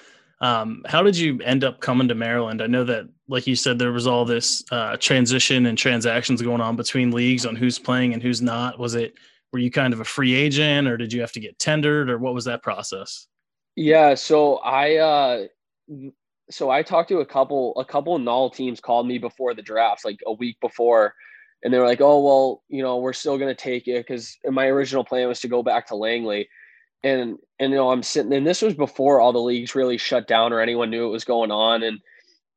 [0.45, 2.61] Um, how did you end up coming to Maryland?
[2.61, 6.61] I know that, like you said, there was all this uh, transition and transactions going
[6.61, 8.79] on between leagues on who's playing and who's not.
[8.79, 9.15] Was it
[9.55, 12.19] were you kind of a free agent, or did you have to get tendered, or
[12.19, 13.27] what was that process?
[13.75, 15.47] Yeah, so I uh,
[16.51, 20.05] so I talked to a couple a couple null teams called me before the draft,
[20.05, 21.15] like a week before,
[21.63, 24.67] and they were like, "Oh well, you know, we're still gonna take you because my
[24.67, 26.51] original plan was to go back to Langley."
[27.05, 30.27] And and you know I'm sitting and this was before all the leagues really shut
[30.27, 31.83] down or anyone knew it was going on.
[31.85, 32.01] And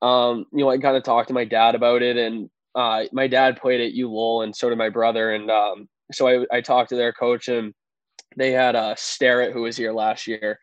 [0.02, 3.28] um you know I kind of talked to my dad about it and uh my
[3.28, 5.34] dad played at ULOL and so did my brother.
[5.34, 7.74] And um so I I talked to their coach and
[8.36, 10.60] they had a uh, Starrett who was here last year.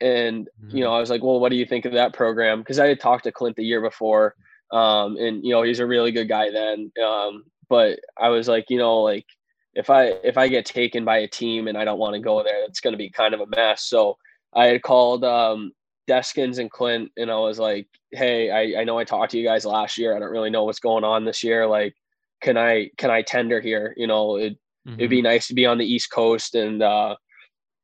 [0.00, 0.76] And mm-hmm.
[0.78, 2.60] you know I was like well what do you think of that program?
[2.60, 4.34] Because I had talked to Clint the year before
[4.72, 6.90] um and you know he's a really good guy then.
[7.04, 9.26] Um but I was like you know like
[9.74, 12.42] if I if I get taken by a team and I don't want to go
[12.42, 13.84] there, it's going to be kind of a mess.
[13.84, 14.16] So
[14.54, 15.72] I had called um,
[16.08, 19.46] Deskins and Clint, and I was like, "Hey, I, I know I talked to you
[19.46, 20.16] guys last year.
[20.16, 21.66] I don't really know what's going on this year.
[21.66, 21.94] Like,
[22.40, 23.94] can I can I tender here?
[23.96, 24.54] You know, it
[24.86, 24.94] mm-hmm.
[24.98, 25.24] it'd be mm-hmm.
[25.24, 27.16] nice to be on the East Coast and uh,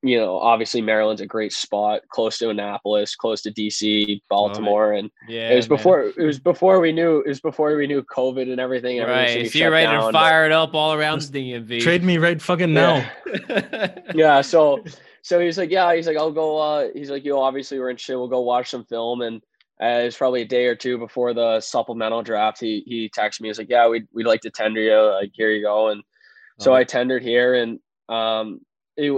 [0.07, 5.11] you know, obviously Maryland's a great spot, close to Annapolis, close to DC, Baltimore, and
[5.27, 8.51] yeah, it was before it was before we knew it was before we knew COVID
[8.51, 8.99] and everything.
[8.99, 12.41] Right, if you're ready to fire it up all around the DMV, trade me right
[12.41, 13.09] fucking now.
[13.49, 13.99] Yeah.
[14.15, 14.83] yeah, so
[15.21, 16.57] so he's like, yeah, he's like, I'll go.
[16.57, 18.17] uh He's like, you know, obviously we're interested.
[18.17, 19.41] We'll go watch some film, and
[19.81, 22.59] uh, was probably a day or two before the supplemental draft.
[22.59, 23.49] He he texted me.
[23.49, 24.97] He's like, yeah, we'd we'd like to tender you.
[24.97, 26.01] Like here you go, and
[26.59, 28.61] so I tendered here, and um,
[28.95, 29.11] it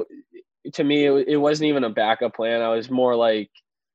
[0.74, 2.62] to me, it, it wasn't even a backup plan.
[2.62, 3.50] I was more like,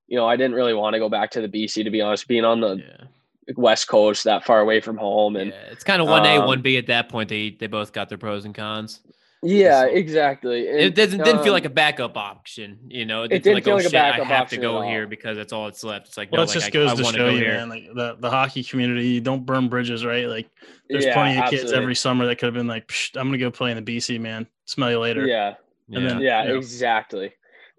[0.07, 2.29] you know, I didn't really want to go back to the BC to be honest.
[2.29, 3.55] Being on the yeah.
[3.57, 6.47] West Coast, that far away from home, and yeah, it's kind of one A, um,
[6.47, 7.29] one B at that point.
[7.29, 9.01] They they both got their pros and cons.
[9.45, 10.69] Yeah, so, exactly.
[10.69, 12.79] And, it doesn't didn't um, feel like a backup option.
[12.89, 14.57] You know, it didn't, it didn't like, feel oh, like, a backup I have to
[14.57, 16.09] go here because that's all it's left.
[16.09, 17.53] It's like well, no, it like, just I, goes I to show you, here.
[17.53, 17.69] man.
[17.69, 20.27] Like the, the hockey community, don't burn bridges, right?
[20.27, 20.49] Like
[20.89, 21.69] there's yeah, plenty of absolutely.
[21.69, 24.19] kids every summer that could have been like, I'm gonna go play in the BC,
[24.19, 24.47] man.
[24.65, 25.27] Smell you later.
[25.27, 25.57] Yeah, and
[25.89, 27.33] yeah, then, yeah, you know, exactly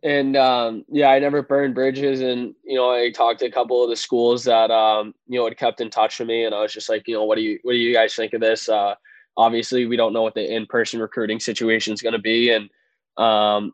[0.05, 2.21] and um, yeah, I never burned bridges.
[2.21, 5.45] And you know, I talked to a couple of the schools that um, you know
[5.45, 7.41] had kept in touch with me, and I was just like, you know, what do
[7.41, 8.69] you what do you guys think of this?
[8.69, 8.93] Uh,
[9.35, 12.69] obviously, we don't know what the in person recruiting situation is going to be, and
[13.17, 13.73] um,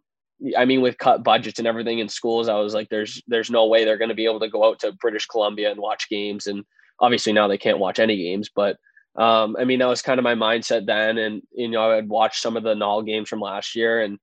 [0.57, 3.67] I mean, with cut budgets and everything in schools, I was like, there's there's no
[3.67, 6.47] way they're going to be able to go out to British Columbia and watch games,
[6.47, 6.63] and
[7.01, 8.77] obviously now they can't watch any games, but
[9.15, 11.17] um, I mean, that was kind of my mindset then.
[11.17, 14.02] And, you know, I had watched some of the Null games from last year.
[14.02, 14.19] And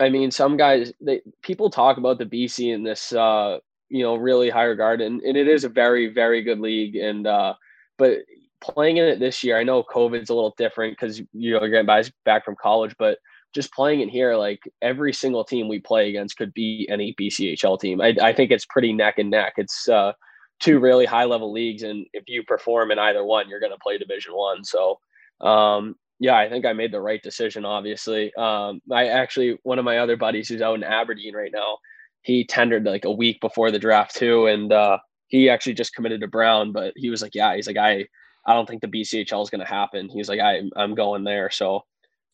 [0.00, 3.58] I mean, some guys, they, people talk about the BC in this, uh,
[3.90, 5.00] you know, really high regard.
[5.00, 6.96] And, and it is a very, very good league.
[6.96, 7.54] And, uh,
[7.98, 8.20] but
[8.60, 11.84] playing in it this year, I know COVID's a little different because, you know, you're
[11.84, 13.18] getting back from college, but
[13.54, 17.78] just playing it here, like every single team we play against could be any BCHL
[17.78, 18.00] team.
[18.00, 19.54] I, I think it's pretty neck and neck.
[19.58, 20.12] It's, uh,
[20.60, 23.78] two really high level leagues and if you perform in either one you're going to
[23.82, 24.64] play division one.
[24.64, 24.98] So
[25.40, 28.32] um, yeah i think i made the right decision obviously.
[28.34, 31.78] Um, i actually one of my other buddies who's out in aberdeen right now
[32.22, 36.20] he tendered like a week before the draft too and uh, he actually just committed
[36.20, 38.06] to brown but he was like yeah he's like i
[38.46, 40.08] i don't think the bchl is going to happen.
[40.08, 41.50] He's like i i'm going there.
[41.50, 41.84] So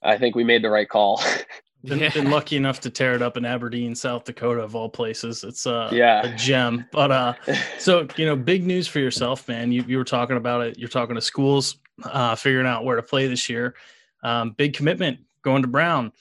[0.02, 1.22] i think we made the right call
[1.82, 5.44] Been, been, lucky enough to tear it up in Aberdeen, South Dakota, of all places.
[5.44, 6.26] It's uh, yeah.
[6.26, 6.86] a gem.
[6.92, 7.34] But uh,
[7.78, 9.72] so you know, big news for yourself, man.
[9.72, 10.78] You you were talking about it.
[10.78, 13.74] You're talking to schools, uh, figuring out where to play this year.
[14.22, 16.12] Um, big commitment going to Brown.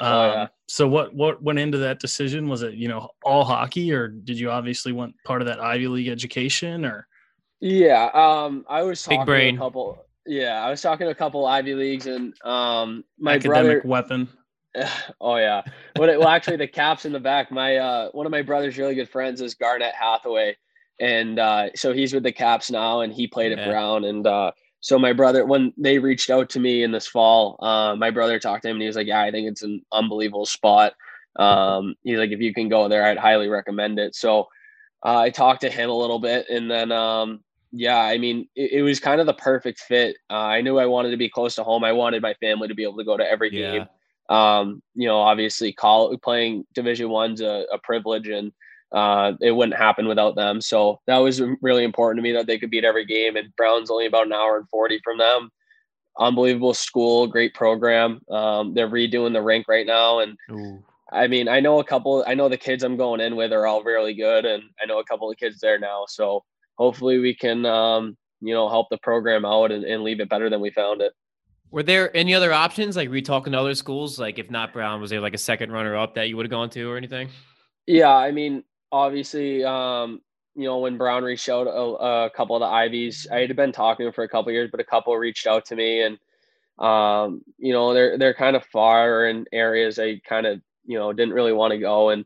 [0.00, 0.46] Um, oh, yeah.
[0.66, 2.48] So what what went into that decision?
[2.48, 5.88] Was it you know all hockey, or did you obviously want part of that Ivy
[5.88, 7.06] League education, or?
[7.60, 9.54] Yeah, um, I was talking big brain.
[9.56, 10.04] a couple.
[10.26, 14.28] Yeah, I was talking to a couple Ivy leagues, and um, my academic brother, weapon.
[15.20, 15.62] Oh yeah.
[15.96, 17.50] well, actually, the caps in the back.
[17.50, 20.56] My uh, one of my brother's really good friends is Garnet Hathaway,
[21.00, 23.68] and uh, so he's with the Caps now, and he played at yeah.
[23.68, 24.04] Brown.
[24.04, 27.96] And uh, so my brother, when they reached out to me in this fall, uh,
[27.96, 30.46] my brother talked to him, and he was like, "Yeah, I think it's an unbelievable
[30.46, 30.94] spot."
[31.36, 34.48] Um, he's like, "If you can go there, I'd highly recommend it." So
[35.04, 37.40] uh, I talked to him a little bit, and then um,
[37.72, 40.16] yeah, I mean, it, it, was kind of the perfect fit.
[40.30, 41.82] Uh, I knew I wanted to be close to home.
[41.82, 43.72] I wanted my family to be able to go to every yeah.
[43.72, 43.86] game
[44.28, 48.52] um, you know, obviously, call playing Division One's a, a privilege, and
[48.92, 50.60] uh, it wouldn't happen without them.
[50.60, 53.36] So that was really important to me that they could beat every game.
[53.36, 55.50] And Brown's only about an hour and forty from them.
[56.18, 58.20] Unbelievable school, great program.
[58.30, 60.82] Um, they're redoing the rink right now, and Ooh.
[61.12, 62.24] I mean, I know a couple.
[62.26, 65.00] I know the kids I'm going in with are all really good, and I know
[65.00, 66.04] a couple of kids there now.
[66.08, 66.44] So
[66.76, 70.48] hopefully, we can, um, you know, help the program out and, and leave it better
[70.48, 71.12] than we found it.
[71.74, 72.94] Were there any other options?
[72.94, 74.16] Like, were you talking to other schools?
[74.16, 76.50] Like, if not Brown, was there like a second runner up that you would have
[76.50, 77.30] gone to or anything?
[77.84, 80.20] Yeah, I mean, obviously, um,
[80.54, 83.72] you know, when Brown reached out a, a, couple of the Ivies, I had been
[83.72, 86.16] talking for a couple years, but a couple reached out to me, and
[86.78, 91.12] um, you know, they're they're kind of far in areas I kind of you know
[91.12, 92.24] didn't really want to go, and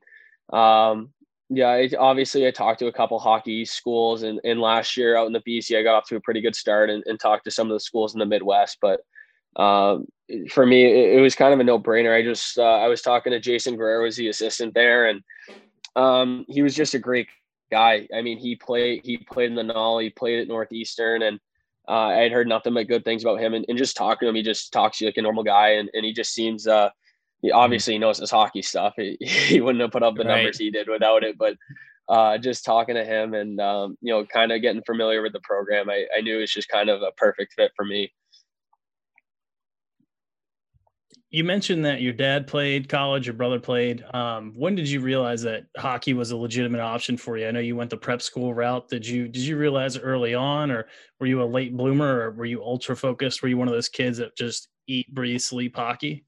[0.53, 1.09] um,
[1.49, 5.27] yeah, I, obviously I talked to a couple hockey schools, and, and last year out
[5.27, 7.51] in the BC, I got off to a pretty good start and, and talked to
[7.51, 9.01] some of the schools in the Midwest, but
[9.59, 10.07] um,
[10.51, 12.15] for me, it, it, was kind of a no brainer.
[12.15, 15.23] I just, uh, I was talking to Jason Guerriero, was the assistant there, and
[15.97, 17.27] um, he was just a great
[17.71, 18.07] guy.
[18.15, 21.41] I mean, he played, he played in the Null, he played at Northeastern, and
[21.89, 23.55] uh, I had heard nothing but good things about him.
[23.55, 25.71] And, and, just talking to him, he just talks to you like a normal guy,
[25.71, 26.91] and, and he just seems, uh,
[27.43, 28.95] he obviously he knows his hockey stuff.
[28.97, 30.37] He, he wouldn't have put up the right.
[30.37, 31.57] numbers he did without it, but
[32.09, 35.41] uh, just talking to him and um, you know, kind of getting familiar with the
[35.41, 38.13] program, I, I knew it was just kind of a perfect fit for me.
[41.31, 44.03] You mentioned that your dad played college, your brother played.
[44.15, 47.47] Um, when did you realize that hockey was a legitimate option for you?
[47.47, 48.89] I know you went the prep school route.
[48.89, 50.89] Did you did you realize early on, or
[51.21, 53.43] were you a late bloomer, or were you ultra focused?
[53.43, 56.25] Were you one of those kids that just eat, breathe, sleep hockey?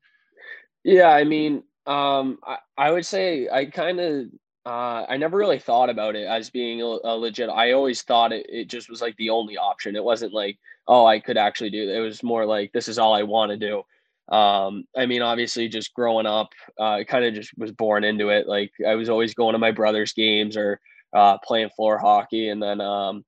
[0.85, 4.27] Yeah, I mean, um, I, I would say I kind of
[4.67, 7.49] uh, I never really thought about it as being a, a legit.
[7.49, 9.97] I always thought it, it just was like the only option.
[9.97, 11.97] It wasn't like, oh, I could actually do it.
[11.97, 13.83] It was more like this is all I want to do
[14.31, 18.47] um i mean obviously just growing up uh kind of just was born into it.
[18.47, 20.81] Like i was always going to my brother's games or
[21.15, 22.49] uh playing floor hockey.
[22.49, 23.25] And then um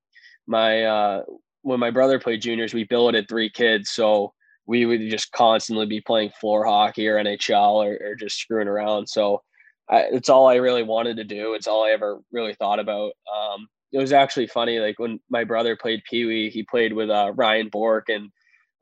[0.47, 1.23] my uh
[1.61, 3.89] when my brother played juniors we billeted three kids.
[3.89, 4.33] So
[4.65, 9.07] we would just constantly be playing floor hockey or nhl or, or just screwing around.
[9.07, 9.41] So
[9.89, 11.53] I, it's all i really wanted to do.
[11.53, 13.11] It's all i ever really thought about.
[13.33, 17.09] Um it was actually funny like when my brother played pee wee he played with
[17.09, 18.31] uh ryan bourque and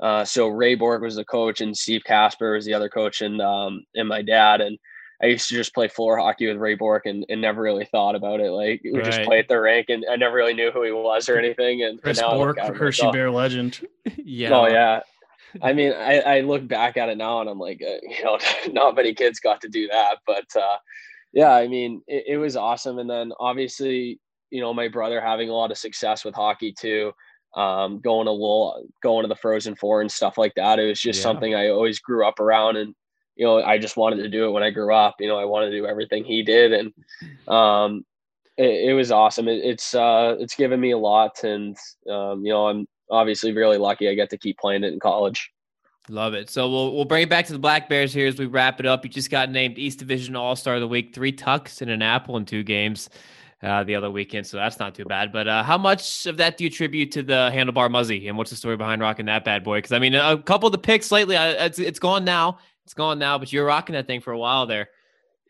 [0.01, 3.39] uh, so Ray Bourque was the coach, and Steve Kasper was the other coach, and
[3.39, 4.59] um, and my dad.
[4.59, 4.79] And
[5.21, 8.15] I used to just play floor hockey with Ray Bourque, and, and never really thought
[8.15, 8.49] about it.
[8.49, 9.05] Like we right.
[9.05, 11.83] just play at the rink, and I never really knew who he was or anything.
[11.83, 13.81] And Chris and Bourque, Hershey Bear legend.
[14.17, 14.49] yeah.
[14.53, 15.01] Oh yeah.
[15.61, 18.39] I mean, I, I look back at it now, and I'm like, uh, you know,
[18.71, 20.77] not many kids got to do that, but uh,
[21.31, 22.97] yeah, I mean, it, it was awesome.
[22.97, 27.11] And then obviously, you know, my brother having a lot of success with hockey too
[27.55, 30.79] um, going a little going to the Frozen Four and stuff like that.
[30.79, 31.23] It was just yeah.
[31.23, 32.95] something I always grew up around, and
[33.35, 35.15] you know, I just wanted to do it when I grew up.
[35.19, 36.93] You know, I wanted to do everything he did, and
[37.47, 38.05] um,
[38.57, 39.47] it, it was awesome.
[39.47, 41.77] It, it's uh, it's given me a lot, and
[42.09, 45.51] um, you know, I'm obviously really lucky I get to keep playing it in college.
[46.09, 46.49] Love it.
[46.49, 48.85] So we'll we'll bring it back to the Black Bears here as we wrap it
[48.85, 49.03] up.
[49.03, 52.01] You just got named East Division All Star of the Week, three tucks and an
[52.01, 53.09] apple in two games
[53.63, 55.31] uh, the other weekend, so that's not too bad.
[55.31, 58.49] But uh, how much of that do you attribute to the handlebar muzzy, and what's
[58.49, 59.77] the story behind rocking that bad boy?
[59.77, 62.93] Because I mean, a couple of the picks lately, uh, it's it's gone now, it's
[62.93, 64.89] gone now, but you're rocking that thing for a while there.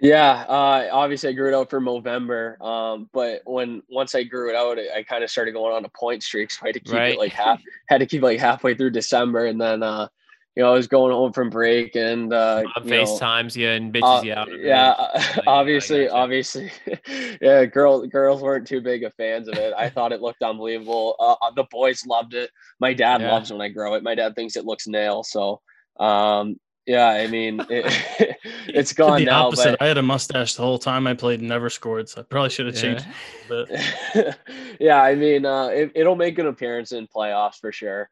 [0.01, 4.49] Yeah, uh, obviously I grew it out for November, um, but when once I grew
[4.49, 6.73] it out, I, I kind of started going on a point streak, so I had
[6.73, 7.13] to keep right.
[7.13, 10.07] it like half, had to keep like halfway through December, and then uh,
[10.55, 14.19] you know, I was going home from break and uh Mom FaceTimes you and bitches
[14.19, 14.49] uh, you out.
[14.51, 16.71] Yeah, obviously, obviously.
[17.41, 19.73] yeah, girl girls weren't too big of fans of it.
[19.77, 21.15] I thought it looked unbelievable.
[21.19, 22.51] Uh, uh, the boys loved it.
[22.79, 23.31] My dad yeah.
[23.31, 24.03] loves when I grow it.
[24.03, 25.23] My dad thinks it looks nail.
[25.23, 25.61] So
[25.99, 28.37] um yeah, I mean it,
[28.67, 29.47] it's gone the now.
[29.47, 29.79] Opposite.
[29.79, 29.81] But...
[29.81, 32.09] I had a mustache the whole time I played and never scored.
[32.09, 33.05] So I probably should have changed
[33.49, 34.33] yeah.
[34.81, 38.09] yeah, I mean uh it, it'll make an appearance in playoffs for sure.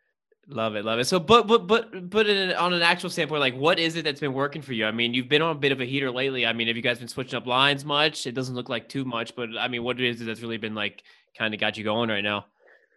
[0.51, 1.05] Love it, love it.
[1.05, 4.19] So, but but but but in, on an actual standpoint, like, what is it that's
[4.19, 4.85] been working for you?
[4.85, 6.47] I mean, you've been on a bit of a heater lately.
[6.47, 8.25] I mean, have you guys been switching up lines much?
[8.25, 10.73] It doesn't look like too much, but I mean, what is it that's really been
[10.73, 11.03] like
[11.37, 12.47] kind of got you going right now?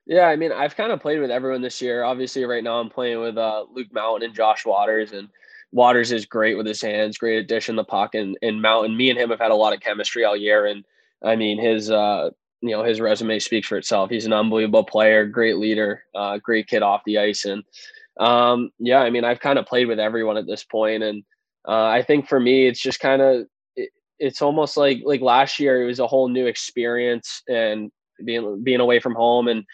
[0.06, 2.04] Yeah, I mean, I've kind of played with everyone this year.
[2.04, 5.28] Obviously, right now I'm playing with uh, Luke Mountain and Josh Waters, and
[5.72, 8.96] Waters is great with his hands, great addition the puck, and, and Mountain.
[8.96, 10.84] Me and him have had a lot of chemistry all year, and
[11.22, 12.30] I mean, his uh,
[12.62, 14.10] you know his resume speaks for itself.
[14.10, 17.62] He's an unbelievable player, great leader, uh, great kid off the ice, and
[18.18, 21.22] um, yeah, I mean I've kind of played with everyone at this point, and
[21.68, 23.46] uh, I think for me it's just kind of
[23.76, 27.90] it, it's almost like like last year it was a whole new experience and
[28.24, 29.64] being being away from home and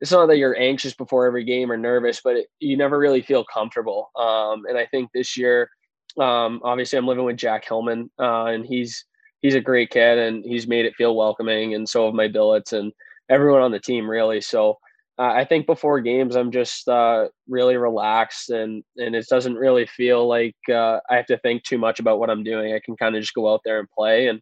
[0.00, 3.22] it's not that you're anxious before every game or nervous, but it, you never really
[3.22, 4.10] feel comfortable.
[4.16, 5.70] Um, and I think this year,
[6.18, 9.04] um, obviously, I'm living with Jack Hillman, uh, and he's
[9.42, 12.72] he's a great kid and he's made it feel welcoming and so have my billets
[12.72, 12.92] and
[13.30, 14.76] everyone on the team really so
[15.18, 19.86] uh, i think before games i'm just uh, really relaxed and and it doesn't really
[19.86, 22.96] feel like uh, i have to think too much about what i'm doing i can
[22.96, 24.40] kind of just go out there and play and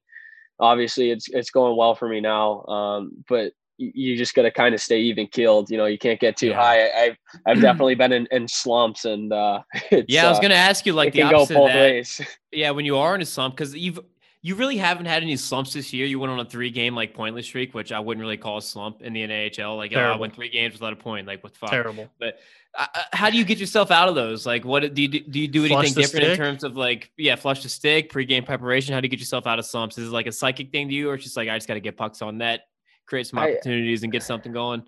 [0.60, 4.74] obviously it's it's going well for me now um, but you just got to kind
[4.74, 5.70] of stay even keeled.
[5.70, 6.60] You know, you can't get too yeah.
[6.60, 6.86] high.
[6.86, 9.62] I, have I've definitely been in, in slumps, and uh,
[10.08, 12.20] yeah, I was uh, gonna ask you like the opposite go both ways.
[12.52, 14.00] Yeah, when you are in a slump, because you've
[14.46, 16.06] you really haven't had any slumps this year.
[16.06, 18.62] You went on a three game like pointless streak, which I wouldn't really call a
[18.62, 19.76] slump in the NHL.
[19.76, 21.26] Like, oh, I went three games without a point.
[21.26, 21.70] Like, what fuck?
[21.70, 22.08] Terrible.
[22.20, 22.38] But
[22.78, 24.46] uh, uh, how do you get yourself out of those?
[24.46, 25.18] Like, what do you do?
[25.18, 26.30] Do you do anything different stick?
[26.30, 28.94] in terms of like, yeah, flush the stick, pre-game preparation?
[28.94, 29.98] How do you get yourself out of slumps?
[29.98, 31.74] Is it like a psychic thing to you, or it's just like I just got
[31.74, 32.68] to get pucks on net,
[33.06, 34.84] create some opportunities, I, and get something going?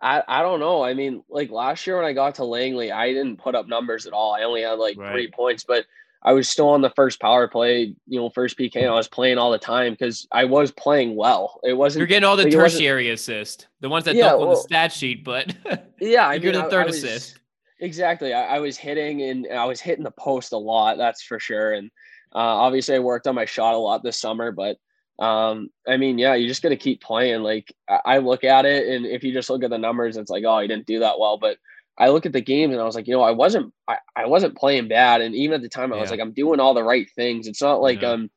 [0.00, 0.84] I, I don't know.
[0.84, 4.06] I mean, like last year when I got to Langley, I didn't put up numbers
[4.06, 4.32] at all.
[4.32, 5.10] I only had like right.
[5.10, 5.86] three points, but
[6.22, 8.76] I was still on the first power play, you know, first PK.
[8.76, 11.60] And I was playing all the time because I was playing well.
[11.62, 12.00] It wasn't.
[12.00, 14.60] You're getting all the like, tertiary assist, the ones that yeah, don't well, on the
[14.60, 15.54] stat sheet, but
[16.00, 17.38] yeah, I you're the third I, I was, assist.
[17.80, 18.32] Exactly.
[18.32, 20.96] I, I, was hitting and I was hitting the post a lot.
[20.96, 21.74] That's for sure.
[21.74, 21.90] And
[22.34, 24.50] uh, obviously, I worked on my shot a lot this summer.
[24.50, 24.78] But
[25.18, 27.42] um, I mean, yeah, you just got to keep playing.
[27.42, 30.30] Like I, I look at it, and if you just look at the numbers, it's
[30.30, 31.58] like, oh, you didn't do that well, but
[31.98, 34.26] I look at the games and I was like, you know, I wasn't I, I
[34.26, 35.20] wasn't playing bad.
[35.20, 37.46] And even at the time I was like, I'm doing all the right things.
[37.46, 38.12] It's not like yeah.
[38.12, 38.30] I'm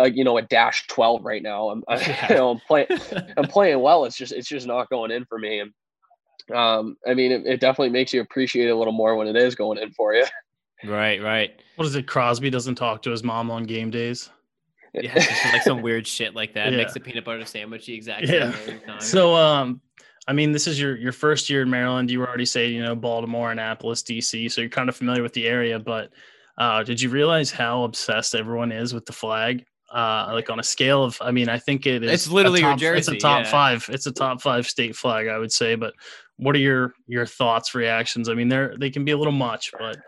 [0.00, 1.70] uh, you know, a dash 12 right now.
[1.70, 2.26] I'm, yeah.
[2.28, 2.86] you know, I'm playing,
[3.36, 4.04] I'm playing well.
[4.04, 5.60] It's just, it's just not going in for me.
[5.60, 9.26] And, um, I mean, it, it, definitely makes you appreciate it a little more when
[9.26, 10.24] it is going in for you.
[10.84, 11.22] Right.
[11.22, 11.60] Right.
[11.76, 12.06] What is it?
[12.06, 14.30] Crosby doesn't talk to his mom on game days.
[14.94, 15.14] Yeah.
[15.52, 16.72] like some weird shit like that.
[16.72, 16.78] Yeah.
[16.78, 18.34] Makes a peanut butter sandwich the exactly.
[18.34, 18.54] Yeah.
[18.98, 19.80] So, um,
[20.26, 22.10] I mean, this is your your first year in Maryland.
[22.10, 25.32] You were already saying, you know, Baltimore, Annapolis, DC, so you're kind of familiar with
[25.32, 25.78] the area.
[25.78, 26.10] But
[26.58, 29.64] uh, did you realize how obsessed everyone is with the flag?
[29.92, 32.12] Uh, like on a scale of, I mean, I think it is.
[32.12, 32.98] It's literally top, your jersey.
[32.98, 33.50] It's a top yeah.
[33.50, 33.90] five.
[33.90, 35.74] It's a top five state flag, I would say.
[35.74, 35.94] But
[36.36, 38.28] what are your your thoughts, reactions?
[38.28, 39.98] I mean, they're they can be a little much, but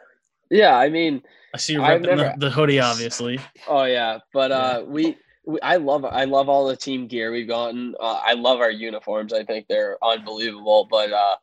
[0.51, 1.23] yeah, I mean,
[1.55, 3.41] I see you repping never, the, the, hoodie, obviously.
[3.67, 5.17] Oh yeah, but uh, we
[5.63, 7.97] I love I love all the team gear we've gotten.
[7.99, 9.33] Uh, I love our uniforms.
[9.33, 10.87] I think they're unbelievable.
[10.89, 11.37] But uh,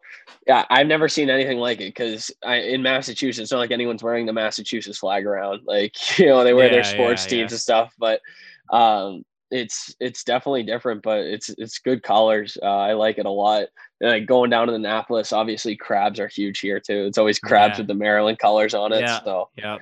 [0.48, 4.26] yeah, I've never seen anything like it because in Massachusetts, it's not like anyone's wearing
[4.26, 5.62] the Massachusetts flag around.
[5.66, 7.56] Like you know, they wear yeah, their sports yeah, teams yeah.
[7.56, 7.93] and stuff.
[8.00, 8.22] But
[8.70, 11.02] um, it's it's definitely different.
[11.02, 12.58] But it's it's good colors.
[12.62, 13.66] Uh, I like it a lot.
[14.00, 17.06] And, like going down to Annapolis, obviously crabs are huge here too.
[17.06, 19.02] It's always crabs with the Maryland colors on it.
[19.02, 19.22] Yeah.
[19.26, 19.78] So yeah.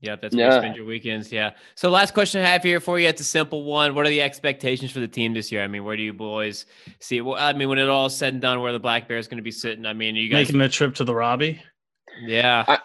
[0.00, 0.54] Yep, that's where yeah.
[0.54, 1.32] you spend your weekends.
[1.32, 1.52] Yeah.
[1.74, 3.08] So last question I have here for you.
[3.08, 3.94] It's a simple one.
[3.94, 5.64] What are the expectations for the team this year?
[5.64, 6.66] I mean, where do you boys
[7.00, 7.22] see?
[7.22, 9.42] Well, I mean, when it all said and done, where the Black Bears going to
[9.42, 9.86] be sitting?
[9.86, 11.62] I mean, you guys making a trip to the Robbie?
[12.22, 12.64] Yeah.
[12.68, 12.78] I,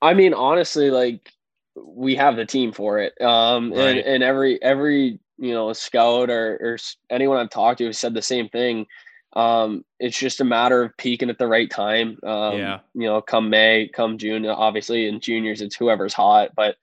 [0.00, 1.32] I mean, honestly, like
[1.76, 3.20] we have the team for it.
[3.20, 3.88] Um, right.
[3.88, 6.78] and, and every every you know scout or or
[7.10, 8.86] anyone I've talked to has said the same thing.
[9.34, 12.18] Um, it's just a matter of peaking at the right time.
[12.22, 12.80] Um, yeah.
[12.94, 16.50] You know, come May, come June, obviously in juniors, it's whoever's hot.
[16.54, 16.76] But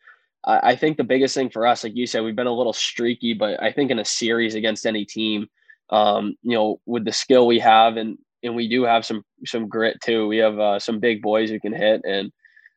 [0.46, 2.74] I, I think the biggest thing for us, like you said, we've been a little
[2.74, 5.48] streaky, but I think in a series against any team,
[5.92, 9.68] um, you know, with the skill we have and and we do have some some
[9.68, 10.28] grit too.
[10.28, 12.32] We have uh, some big boys who can hit, and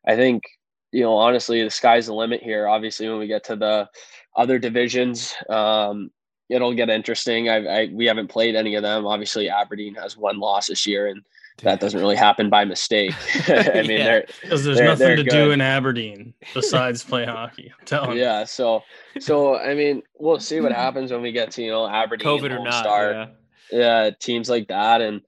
[0.06, 0.42] I think
[0.90, 2.66] you know honestly the sky's the limit here.
[2.68, 3.88] Obviously, when we get to the
[4.36, 6.10] other divisions, um,
[6.52, 7.48] it'll get interesting.
[7.48, 9.06] I, I we haven't played any of them.
[9.06, 11.22] Obviously, Aberdeen has one loss this year, and
[11.62, 13.14] that doesn't really happen by mistake.
[13.48, 15.30] I mean, yeah, because there's they're, nothing they're to good.
[15.30, 17.72] do in Aberdeen besides play hockey.
[17.78, 18.46] I'm telling yeah, you.
[18.46, 18.82] so
[19.18, 22.50] so I mean, we'll see what happens when we get to you know Aberdeen, COVID
[22.50, 23.26] or not, Star, yeah.
[23.70, 25.22] yeah, teams like that, and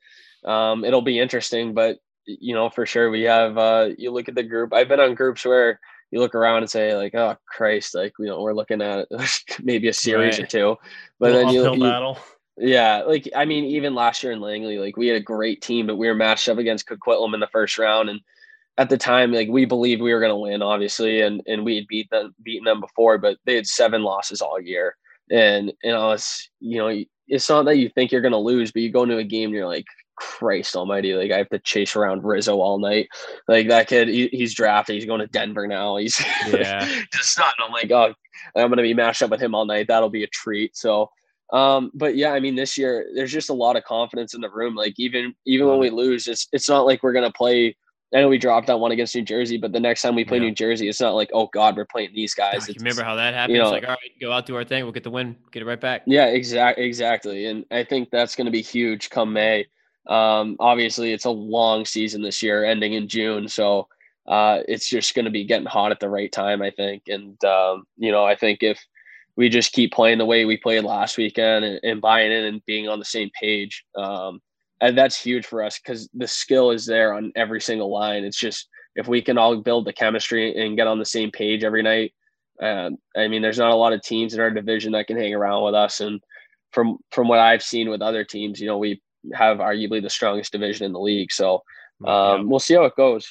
[0.45, 1.75] um, it'll be interesting.
[1.75, 3.59] But you know, for sure, we have.
[3.59, 4.73] Uh, you look at the group.
[4.73, 8.27] I've been on groups where you look around and say like, oh Christ, like you
[8.27, 9.09] know, we're looking at
[9.63, 10.45] maybe a series right.
[10.45, 10.77] or two,
[11.19, 12.19] but then you, battle.
[12.57, 15.87] Yeah, like I mean, even last year in Langley, like we had a great team,
[15.87, 18.21] but we were matched up against Coquitlam in the first round, and
[18.79, 21.77] at the time, like we believed we were going to win, obviously, and and we
[21.77, 24.97] had beat them, beaten them before, but they had seven losses all year,
[25.33, 28.71] and you know, it's you know, it's not that you think you're going to lose,
[28.71, 29.87] but you go into a game and you're like,
[30.17, 33.09] Christ Almighty, like I have to chase around Rizzo all night.
[33.49, 34.95] Like that kid, he, he's drafted.
[34.95, 35.97] He's going to Denver now.
[35.97, 37.55] He's yeah, just not.
[37.65, 38.15] I'm like, oh,
[38.57, 39.89] I'm going to be matched up with him all night.
[39.89, 40.77] That'll be a treat.
[40.77, 41.11] So,
[41.53, 44.51] um, but yeah, I mean, this year there's just a lot of confidence in the
[44.51, 44.75] room.
[44.75, 47.77] Like even even when we lose, it's it's not like we're going to play.
[48.15, 50.37] I know we dropped that one against New Jersey, but the next time we play
[50.39, 50.45] yeah.
[50.45, 52.67] New Jersey, it's not like, oh God, we're playing these guys.
[52.67, 53.57] God, remember how that happened?
[53.57, 55.63] You know, like, all right, go out, do our thing, we'll get the win, get
[55.63, 56.03] it right back.
[56.07, 57.47] Yeah, exactly, exactly.
[57.47, 59.67] And I think that's going to be huge come May.
[60.07, 63.89] Um, obviously, it's a long season this year, ending in June, so
[64.27, 67.05] uh, it's just going to be getting hot at the right time, I think.
[67.09, 68.79] And um, you know, I think if
[69.37, 72.65] we just keep playing the way we played last weekend and, and buying in and
[72.67, 74.41] being on the same page, um,
[74.81, 78.25] and that's huge for us because the skill is there on every single line.
[78.25, 81.65] It's just if we can all build the chemistry and get on the same page
[81.65, 82.13] every night.
[82.63, 85.35] Uh, I mean, there's not a lot of teams in our division that can hang
[85.35, 86.21] around with us, and
[86.71, 89.01] from from what I've seen with other teams, you know, we
[89.33, 91.33] have arguably the strongest division in the league.
[91.33, 91.63] So
[92.05, 92.43] um, yeah.
[92.43, 93.31] we'll see how it goes.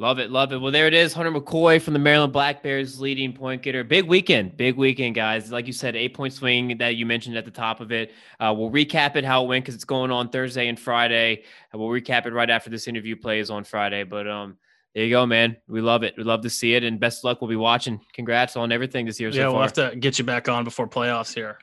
[0.00, 0.58] Love it, love it.
[0.58, 1.12] Well, there it is.
[1.12, 3.84] Hunter McCoy from the Maryland Black Bears, leading point getter.
[3.84, 5.52] Big weekend, big weekend, guys.
[5.52, 8.12] Like you said, eight point swing that you mentioned at the top of it.
[8.38, 11.44] Uh, we'll recap it how it went because it's going on Thursday and Friday.
[11.74, 14.04] we'll recap it right after this interview plays on Friday.
[14.04, 14.56] But um,
[14.94, 15.58] there you go, man.
[15.68, 16.14] We love it.
[16.16, 17.42] We love to see it, and best of luck.
[17.42, 18.00] We'll be watching.
[18.14, 19.28] Congrats on everything this year.
[19.28, 21.58] Yeah, so we'll have to get you back on before playoffs here.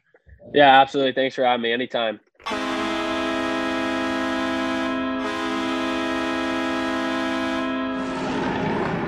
[0.54, 1.14] Yeah, absolutely.
[1.14, 1.74] Thanks for having me.
[1.74, 2.20] Anytime.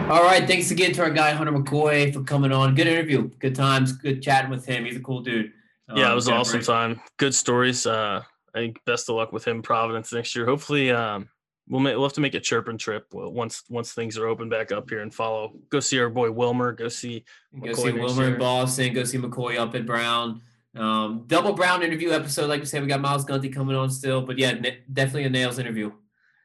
[0.10, 0.47] All right.
[0.47, 2.74] Thanks again to our guy, Hunter McCoy, for coming on.
[2.74, 3.30] Good interview.
[3.38, 3.91] Good times.
[3.91, 4.84] Good chatting with him.
[4.84, 5.53] He's a cool dude.
[5.95, 6.99] Yeah, um, it was an awesome time.
[7.18, 7.86] Good stories.
[7.86, 8.24] Uh,
[8.55, 10.47] I think best of luck with him, Providence next year.
[10.47, 11.30] Hopefully, um,
[11.68, 14.89] we'll we'll have to make a chirping trip once once things are open back up
[14.89, 15.53] here and follow.
[15.70, 16.72] Go see our boy Wilmer.
[16.72, 17.24] Go see
[17.64, 18.34] go see Wilmer year.
[18.34, 18.95] in Boston.
[18.95, 20.41] Go see McCoy up at Brown.
[20.76, 22.49] Um, double Brown interview episode.
[22.49, 24.53] Like we said, we got Miles Gunty coming on still, but yeah,
[24.91, 25.91] definitely a nails interview.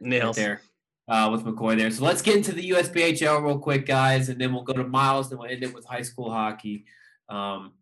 [0.02, 0.60] Nails right there
[1.09, 1.90] uh, with McCoy there.
[1.90, 5.30] So let's get into the USPHL real quick, guys, and then we'll go to Miles,
[5.30, 6.84] then we'll end it with high school hockey.
[7.28, 7.72] Um,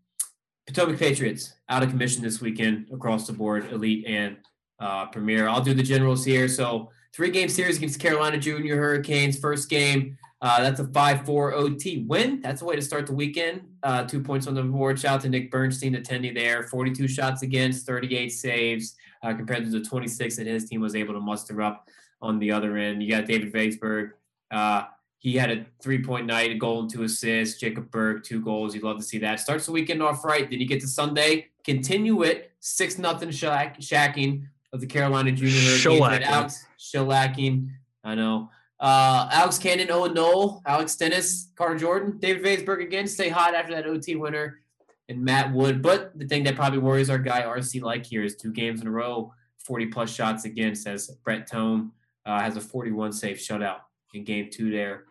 [0.66, 4.36] Potomac Patriots out of commission this weekend across the board, elite and
[4.80, 5.48] uh, premier.
[5.48, 6.48] I'll do the generals here.
[6.48, 9.38] So three game series against Carolina Junior Hurricanes.
[9.38, 12.40] First game, uh, that's a 5 4 OT win.
[12.40, 13.62] That's a way to start the weekend.
[13.82, 14.98] Uh, two points on the board.
[14.98, 16.64] Shout out to Nick Bernstein, attendee there.
[16.64, 21.14] 42 shots against, 38 saves uh, compared to the 26 that his team was able
[21.14, 21.88] to muster up
[22.22, 23.02] on the other end.
[23.02, 24.12] You got David Weisberg.
[24.50, 24.84] Uh,
[25.18, 27.60] he had a three point night, a goal and two assists.
[27.60, 28.74] Jacob Berg, two goals.
[28.74, 29.40] You'd love to see that.
[29.40, 30.48] Starts the weekend off right.
[30.48, 32.52] Then you get to Sunday, continue it.
[32.60, 36.24] 6 nothing shack, shacking of the Carolina Junior Hurricanes.
[36.24, 37.70] Alex shellacking.
[38.04, 38.50] I know.
[38.80, 43.06] Uh, Alex Cannon, Owen Noel, Alex Dennis, Carter Jordan, David Weisberg again.
[43.06, 44.60] Stay hot after that OT winner.
[45.08, 45.82] And Matt Wood.
[45.82, 48.88] But the thing that probably worries our guy RC like here is two games in
[48.88, 51.92] a row, 40 plus shots against as Brett Tome
[52.26, 53.80] uh, has a 41 save shutout
[54.14, 55.04] in game two there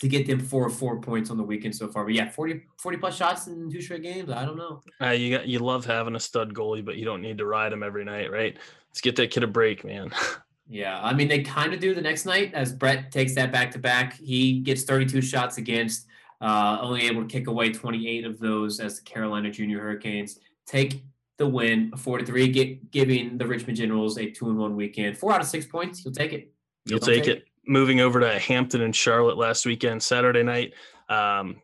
[0.00, 2.04] to get them four four points on the weekend so far.
[2.04, 4.30] But yeah, 40, 40 plus shots in two straight games.
[4.30, 4.80] I don't know.
[5.00, 7.72] Uh, you got you love having a stud goalie, but you don't need to ride
[7.72, 8.56] him every night, right?
[8.88, 10.10] Let's get that kid a break, man.
[10.68, 13.70] yeah, I mean they kind of do the next night as Brett takes that back
[13.72, 14.14] to back.
[14.14, 16.06] He gets 32 shots against,
[16.40, 21.04] uh, only able to kick away 28 of those as the Carolina Junior Hurricanes take
[21.40, 25.18] the win, four to three, get, giving the Richmond Generals a two and one weekend.
[25.18, 26.04] Four out of six points.
[26.04, 26.52] You'll take it.
[26.84, 27.38] You'll, You'll take, take it.
[27.38, 27.44] it.
[27.66, 30.74] Moving over to Hampton and Charlotte last weekend, Saturday night.
[31.08, 31.56] Um,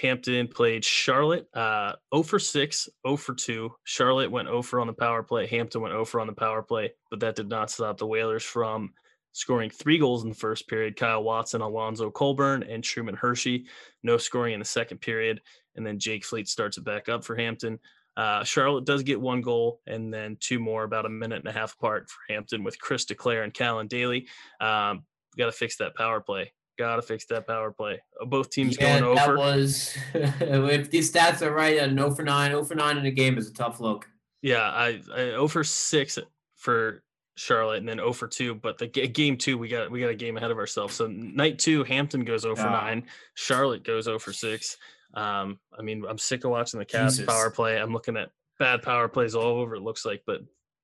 [0.00, 3.72] Hampton played Charlotte, uh, 0 for 6, 0 for 2.
[3.84, 5.46] Charlotte went 0 for on the power play.
[5.46, 8.44] Hampton went 0 for on the power play, but that did not stop the Whalers
[8.44, 8.92] from
[9.32, 10.94] scoring three goals in the first period.
[10.94, 13.66] Kyle Watson, Alonzo Colburn, and Truman Hershey.
[14.02, 15.40] No scoring in the second period.
[15.74, 17.78] And then Jake Fleet starts it back up for Hampton.
[18.18, 21.52] Uh, Charlotte does get one goal and then two more about a minute and a
[21.52, 24.26] half apart for Hampton with Chris DeClaire and Callan Daly.
[24.60, 25.04] Um,
[25.36, 26.52] got to fix that power play.
[26.80, 28.00] Got to fix that power play.
[28.20, 29.14] Uh, both teams yeah, going over.
[29.14, 33.06] That was if these stats are right, an 0 for 9, 0 for 9 in
[33.06, 34.08] a game is a tough look.
[34.42, 36.18] Yeah, I, I 0 for 6
[36.56, 37.04] for
[37.36, 38.56] Charlotte and then 0 for 2.
[38.56, 40.96] But the game two, we got we got a game ahead of ourselves.
[40.96, 42.70] So night two, Hampton goes 0 for yeah.
[42.70, 43.04] 9,
[43.34, 44.76] Charlotte goes 0 for 6.
[45.14, 47.78] Um, I mean, I'm sick of watching the Cavs power play.
[47.78, 49.76] I'm looking at bad power plays all over.
[49.76, 50.42] It looks like, but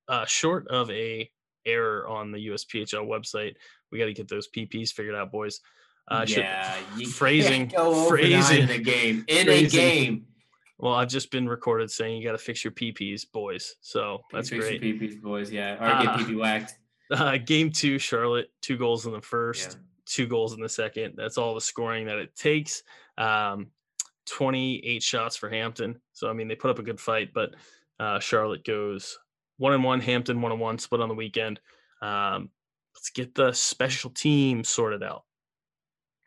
[0.08, 1.30] uh, short of a
[1.66, 3.54] error on the USPHL website,
[3.90, 5.60] we got to get those PPs figured out, boys.
[6.08, 6.74] Uh, yeah,
[7.12, 7.70] phrasing,
[8.08, 9.66] phrasing in a game in phrasing.
[9.66, 10.26] a game.
[10.78, 13.76] Well, I've just been recorded saying you got to fix your PPs, boys.
[13.80, 14.82] So that's fix great.
[14.82, 15.50] Your PPs, boys.
[15.50, 16.74] Yeah, or get uh, PP whacked.
[17.10, 19.78] Uh, game two, Charlotte, two goals in the first, yeah.
[20.06, 21.12] two goals in the second.
[21.14, 22.82] That's all the scoring that it takes.
[23.18, 23.66] Um,
[24.26, 26.00] 28 shots for Hampton.
[26.12, 27.54] So, I mean, they put up a good fight, but
[27.98, 29.18] uh, Charlotte goes
[29.58, 31.60] one and one, Hampton one and one, split on the weekend.
[32.02, 32.50] Um,
[32.94, 35.24] let's get the special team sorted out.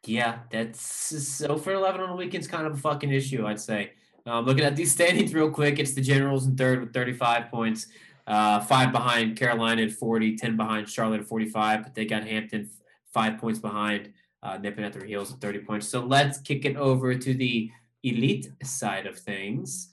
[0.05, 3.91] Yeah, that's so for 11 on the weekend's kind of a fucking issue, I'd say.
[4.25, 7.87] Um, looking at these standings real quick, it's the Generals in third with 35 points,
[8.25, 12.69] uh, five behind Carolina at 40, 10 behind Charlotte at 45, but they got Hampton
[13.13, 15.87] five points behind, uh, nipping at their heels at 30 points.
[15.87, 17.71] So let's kick it over to the
[18.09, 19.91] elite side of things.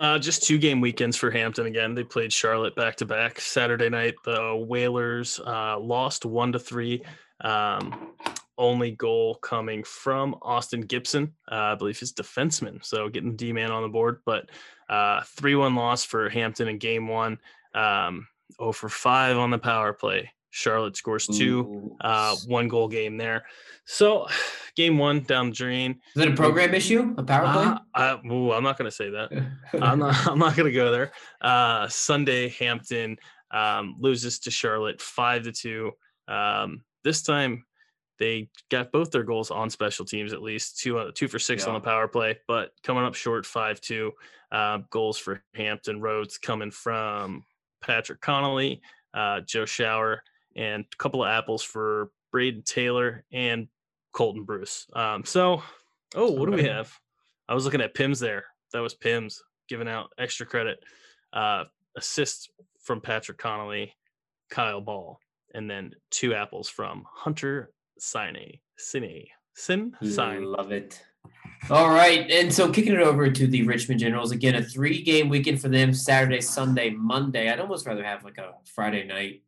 [0.00, 1.94] Uh, just two game weekends for Hampton again.
[1.94, 4.14] They played Charlotte back to back Saturday night.
[4.24, 7.02] The Whalers uh, lost one to three.
[7.40, 8.12] Um,
[8.58, 12.84] only goal coming from Austin Gibson, uh, I believe his defenseman.
[12.84, 14.50] So getting the D man on the board, but
[14.88, 17.38] uh, three one loss for Hampton in game one.
[17.74, 18.28] Um,
[18.58, 20.30] 0 for five on the power play.
[20.54, 23.44] Charlotte scores two, uh, one goal game there.
[23.86, 24.28] So,
[24.76, 26.00] game one down the drain.
[26.14, 27.12] Is it a program issue?
[27.18, 27.64] A power play?
[27.64, 27.78] Uh,
[28.22, 29.30] I, ooh, I'm not going to say that.
[29.82, 30.14] I'm not.
[30.28, 31.10] I'm not going to go there.
[31.40, 33.16] Uh, Sunday, Hampton
[33.50, 35.90] um, loses to Charlotte five to two.
[36.28, 37.64] Um, this time,
[38.20, 41.64] they got both their goals on special teams at least two uh, two for six
[41.64, 41.70] yeah.
[41.70, 44.12] on the power play, but coming up short five two.
[44.52, 47.42] Uh, goals for Hampton Roads coming from
[47.82, 48.82] Patrick Connolly,
[49.12, 50.22] uh, Joe Shower,
[50.56, 53.68] and a couple of apples for Braden Taylor and
[54.12, 54.86] Colton Bruce.
[54.94, 55.62] Um, so,
[56.14, 56.92] oh, what do we have?
[57.48, 58.44] I was looking at Pims there.
[58.72, 59.38] That was Pims
[59.68, 60.82] giving out extra credit.
[61.32, 61.64] Uh,
[61.96, 62.50] assist
[62.80, 63.92] from Patrick Connolly,
[64.50, 65.18] Kyle Ball,
[65.54, 68.58] and then two apples from Hunter Sine.
[68.76, 69.26] Sine.
[69.54, 69.94] Sin?
[70.02, 70.44] Sign.
[70.44, 71.00] Love it.
[71.70, 72.30] All right.
[72.30, 75.68] And so kicking it over to the Richmond Generals again, a three game weekend for
[75.68, 77.48] them Saturday, Sunday, Monday.
[77.48, 79.42] I'd almost rather have like a Friday night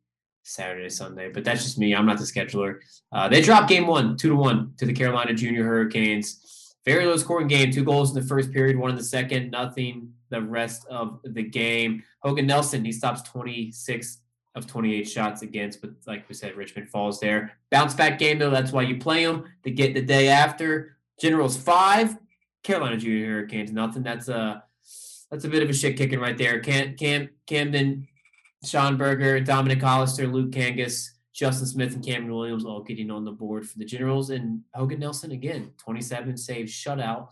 [0.47, 1.93] Saturday, Sunday, but that's just me.
[1.93, 2.79] I'm not the scheduler.
[3.11, 6.75] Uh, they dropped game one, two to one to the Carolina Junior Hurricanes.
[6.85, 7.69] Very low scoring game.
[7.69, 11.43] Two goals in the first period, one in the second, nothing the rest of the
[11.43, 12.01] game.
[12.19, 14.19] Hogan Nelson, he stops 26
[14.55, 17.51] of 28 shots against, but like we said, Richmond falls there.
[17.69, 18.49] Bounce back game, though.
[18.49, 20.97] That's why you play them to get the day after.
[21.19, 22.15] Generals five,
[22.63, 24.03] Carolina Junior Hurricanes, nothing.
[24.03, 24.63] That's a
[25.29, 26.59] that's a bit of a shit kicking right there.
[26.59, 28.07] Cam, Cam Camden
[28.63, 33.31] Sean Berger, Dominic Hollister, Luke Kangas, Justin Smith, and Cameron Williams all getting on the
[33.31, 34.31] board for the Generals.
[34.31, 37.29] And Hogan Nelson again, 27 saves, shutout.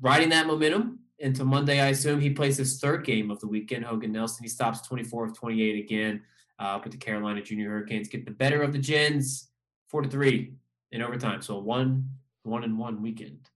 [0.00, 3.84] Riding that momentum into Monday, I assume he plays his third game of the weekend.
[3.84, 6.22] Hogan Nelson, he stops 24 of 28 again.
[6.58, 9.48] Uh, but the Carolina Junior Hurricanes get the better of the Gens,
[9.88, 10.52] four to three
[10.92, 11.40] in overtime.
[11.40, 12.10] So one,
[12.42, 13.48] one and one weekend.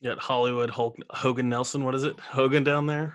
[0.00, 1.84] You got Hollywood Hulk, Hogan Nelson.
[1.84, 2.18] What is it?
[2.18, 3.14] Hogan down there.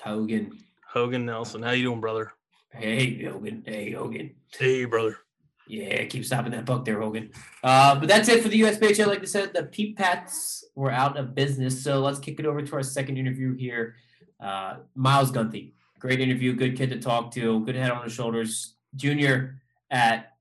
[0.00, 0.63] Hogan.
[0.94, 1.60] Hogan Nelson.
[1.60, 2.32] How you doing, brother?
[2.70, 3.64] Hey, Hogan.
[3.66, 4.32] Hey, Hogan.
[4.56, 5.18] Hey, brother.
[5.66, 7.30] Yeah, keep stopping that puck there, Hogan.
[7.64, 9.08] Uh, but that's it for the USPHL.
[9.08, 11.82] Like I said, the Peep Pats were out of business.
[11.82, 13.96] So let's kick it over to our second interview here.
[14.38, 15.74] Uh, Miles Gunty.
[15.98, 16.52] Great interview.
[16.52, 17.64] Good kid to talk to.
[17.64, 18.74] Good head on his shoulders.
[18.94, 20.34] Junior at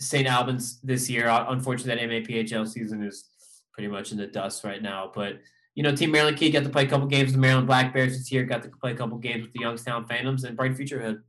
[0.00, 0.26] St.
[0.26, 1.28] Albans this year.
[1.28, 3.28] Unfortunately, that MAPHL season is
[3.74, 5.12] pretty much in the dust right now.
[5.14, 5.40] But
[5.78, 7.94] you know, Team Maryland Key got to play a couple games with the Maryland Black
[7.94, 10.76] Bears this year, got to play a couple games with the Youngstown Phantoms and bright
[10.76, 11.20] future ahead.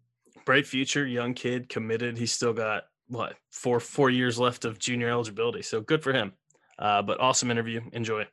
[0.43, 2.17] Bright future, young kid, committed.
[2.17, 6.33] He's still got what four four years left of junior eligibility, so good for him.
[6.79, 7.79] Uh, but awesome interview.
[7.93, 8.25] Enjoy.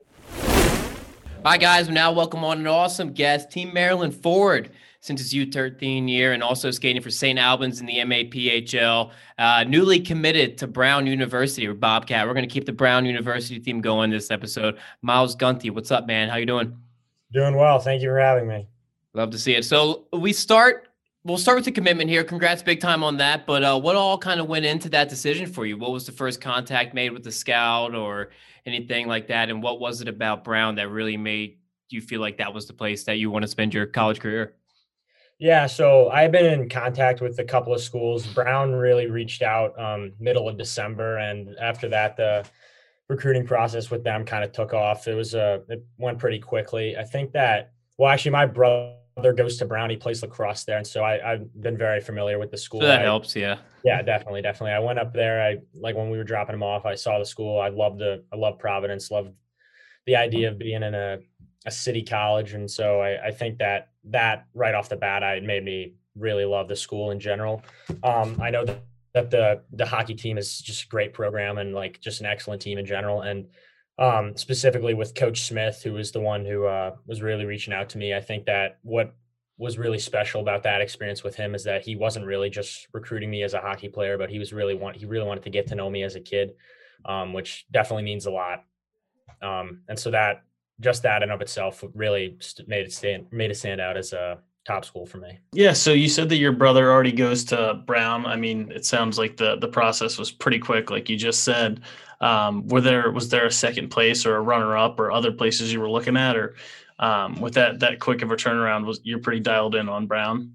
[1.45, 4.71] Hi guys, we now welcome on an awesome guest, Team Maryland forward
[5.07, 7.39] since his U13 year and also skating for St.
[7.39, 9.13] Albans in the MAPHL.
[9.39, 12.27] Uh, newly committed to Brown University or Bobcat.
[12.27, 14.79] We're going to keep the Brown University theme going this episode.
[15.03, 16.29] Miles Gunty, what's up, man?
[16.29, 16.77] How you doing?
[17.33, 17.79] Doing well.
[17.79, 18.67] Thank you for having me.
[19.15, 19.65] Love to see it.
[19.65, 20.89] So we start.
[21.23, 22.25] We'll start with the commitment here.
[22.25, 23.47] Congrats, big time on that.
[23.47, 25.77] But uh, what all kind of went into that decision for you?
[25.77, 28.31] What was the first contact made with the scout or
[28.65, 29.51] anything like that?
[29.51, 31.59] And what was it about Brown that really made
[31.91, 34.55] you feel like that was the place that you want to spend your college career?
[35.39, 38.27] Yeah, so I've been in contact with a couple of schools.
[38.27, 42.47] Brown really reached out um, middle of December, and after that, the
[43.09, 45.07] recruiting process with them kind of took off.
[45.07, 46.97] It was a uh, it went pretty quickly.
[46.97, 49.91] I think that well, actually, my brother goes to Brown.
[49.91, 52.81] He plays lacrosse there, and so I, have been very familiar with the school.
[52.81, 53.59] So that I, helps, yeah.
[53.85, 54.73] Yeah, definitely, definitely.
[54.73, 55.43] I went up there.
[55.43, 56.87] I like when we were dropping him off.
[56.87, 57.61] I saw the school.
[57.61, 58.25] I loved the.
[58.33, 59.11] I love Providence.
[59.11, 59.33] Loved
[60.07, 61.19] the idea of being in a
[61.67, 65.41] a city college, and so I, I think that that right off the bat, I
[65.41, 67.63] made me really love the school in general.
[68.03, 68.83] Um, I know that,
[69.15, 72.63] that the the hockey team is just a great program and like just an excellent
[72.63, 73.47] team in general, and
[73.99, 77.89] um, specifically with Coach Smith, who was the one who uh, was really reaching out
[77.91, 78.15] to me.
[78.15, 79.15] I think that what
[79.59, 83.31] was really special about that experience with him is that he wasn't really just recruiting
[83.31, 85.67] me as a hockey player, but he was really want he really wanted to get
[85.69, 86.53] to know me as a kid,
[87.07, 88.65] um, which definitely means a lot.
[89.41, 90.43] Um, and so that
[90.81, 94.39] just that in of itself really made it stand made it stand out as a
[94.67, 95.39] top school for me.
[95.53, 95.73] Yeah.
[95.73, 98.27] So you said that your brother already goes to Brown.
[98.27, 101.81] I mean, it sounds like the the process was pretty quick, like you just said.
[102.21, 105.73] Um, were there was there a second place or a runner up or other places
[105.73, 106.57] you were looking at, or
[106.99, 110.53] um, with that that quick of a turnaround, was you're pretty dialed in on Brown?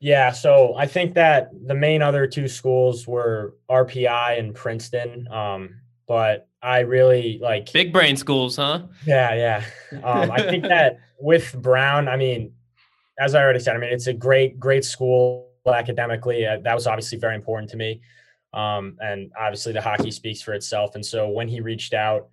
[0.00, 5.26] Yeah, so I think that the main other two schools were RPI and Princeton.
[5.28, 8.82] Um, but I really like big brain schools, huh?
[9.06, 9.64] Yeah, yeah.
[10.02, 12.54] Um, I think that with Brown, I mean,
[13.18, 16.46] as I already said, I mean, it's a great, great school academically.
[16.46, 18.00] Uh, that was obviously very important to me.
[18.54, 20.94] Um, and obviously the hockey speaks for itself.
[20.94, 22.28] And so when he reached out,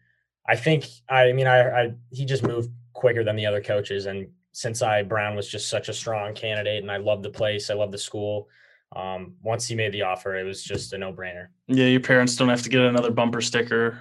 [0.48, 4.06] I think, I mean, I, I he just moved quicker than the other coaches.
[4.06, 7.70] And since I Brown was just such a strong candidate, and I love the place,
[7.70, 8.48] I love the school
[8.96, 11.48] um, once he made the offer, it was just a no brainer.
[11.68, 14.00] Yeah, your parents don't have to get another bumper sticker.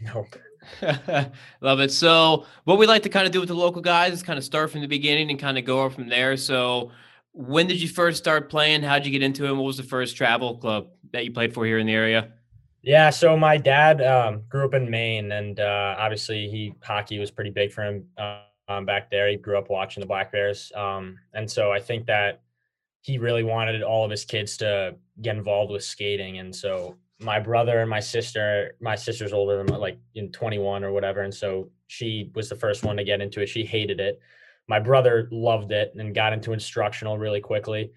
[0.00, 0.36] Nope.
[1.60, 1.90] Love it.
[1.90, 4.44] So, what we like to kind of do with the local guys is kind of
[4.44, 6.36] start from the beginning and kind of go up from there.
[6.36, 6.90] So,
[7.32, 8.82] when did you first start playing?
[8.82, 9.50] How'd you get into it?
[9.50, 12.32] And What was the first travel club that you played for here in the area?
[12.82, 17.30] Yeah, so my dad um, grew up in Maine, and uh, obviously he hockey was
[17.30, 18.06] pretty big for him
[18.68, 19.28] um, back there.
[19.28, 22.42] He grew up watching the Black Bears, um, and so I think that
[23.02, 26.38] he really wanted all of his kids to get involved with skating.
[26.38, 30.92] And so my brother and my sister, my sister's older than like in 21 or
[30.92, 31.22] whatever.
[31.22, 33.48] And so she was the first one to get into it.
[33.48, 34.20] She hated it.
[34.68, 37.90] My brother loved it and got into instructional really quickly.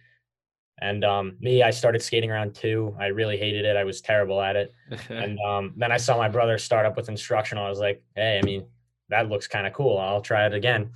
[0.80, 2.95] And um, me, I started skating around too.
[2.99, 3.78] I really hated it.
[3.78, 4.74] I was terrible at it.
[5.09, 7.63] and um, then I saw my brother start up with instructional.
[7.63, 8.65] I was like, hey, I mean,
[9.09, 9.99] that looks kind of cool.
[9.99, 10.91] I'll try it again.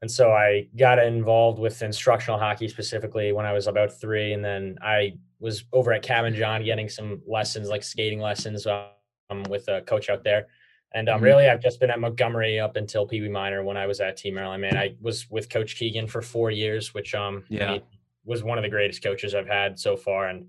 [0.00, 4.32] And so I got involved with instructional hockey specifically when I was about three.
[4.32, 9.42] And then I was over at Cabin John getting some lessons, like skating lessons um,
[9.48, 10.48] with a coach out there.
[10.92, 11.24] And um, mm-hmm.
[11.24, 14.16] really, I've just been at Montgomery up until Pee Wee Minor when I was at
[14.16, 14.62] Team Maryland.
[14.62, 17.78] Man, I was with Coach Keegan for four years, which um yeah
[18.24, 20.46] was one of the greatest coaches I've had so far, and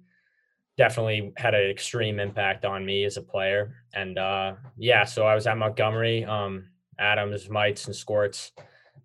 [0.78, 3.76] definitely had an extreme impact on me as a player.
[3.94, 6.66] And uh, yeah, so I was at Montgomery, um,
[7.00, 8.52] Adams, Mites, and Squirts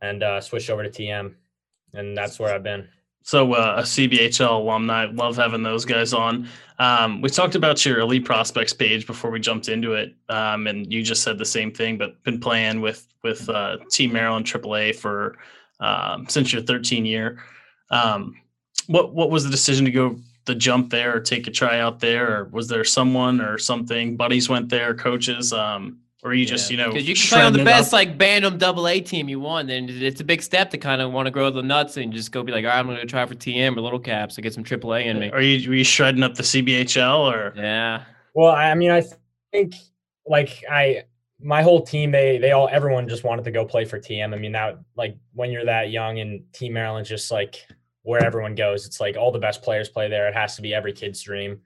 [0.02, 1.34] and uh, switched over to TM,
[1.94, 2.88] and that's where I've been.
[3.24, 6.46] So uh, a CBHL alumni, love having those guys on.
[6.78, 10.92] Um, we talked about your elite prospects page before we jumped into it, um, and
[10.92, 11.96] you just said the same thing.
[11.96, 15.38] But been playing with with uh, Team Maryland AAA for
[15.80, 17.42] um, since your 13 year.
[17.90, 18.36] Um,
[18.88, 22.00] what what was the decision to go the jump there, or take a try out
[22.00, 24.18] there, or was there someone or something?
[24.18, 25.50] Buddies went there, coaches.
[26.24, 27.92] Or you just you know because you can play on the best up.
[27.92, 31.12] like Bantam Double A team you want, then it's a big step to kind of
[31.12, 33.04] want to grow the nuts and just go be like, all right, I'm going to
[33.04, 35.30] try for TM or Little Caps to get some Triple A in me.
[35.30, 37.52] Are you are you shredding up the CBHL or?
[37.54, 38.04] Yeah.
[38.32, 39.04] Well, I mean, I
[39.52, 39.74] think
[40.26, 41.04] like I
[41.40, 44.32] my whole team they they all everyone just wanted to go play for TM.
[44.32, 47.66] I mean that like when you're that young and Team Maryland's just like
[48.04, 48.86] where everyone goes.
[48.86, 50.26] It's like all the best players play there.
[50.26, 51.60] It has to be every kid's dream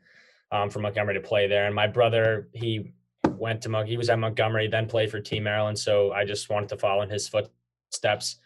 [0.51, 1.67] um, for Montgomery to play there.
[1.67, 2.93] And my brother, he
[3.39, 5.79] went to Mon- he was at Montgomery, then played for Team Maryland.
[5.79, 8.37] So I just wanted to follow in his footsteps.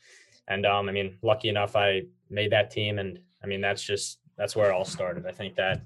[0.49, 4.19] And um, I mean, lucky enough, I made that team, and I mean, that's just
[4.37, 5.27] that's where it all started.
[5.27, 5.83] I think that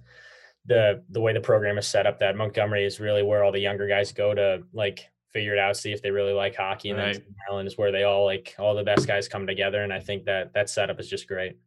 [0.66, 3.60] the the way the program is set up, that Montgomery is really where all the
[3.60, 6.98] younger guys go to like figure it out, see if they really like hockey, and
[6.98, 7.12] right.
[7.14, 9.82] then Maryland is where they all like all the best guys come together.
[9.82, 11.58] And I think that that setup is just great.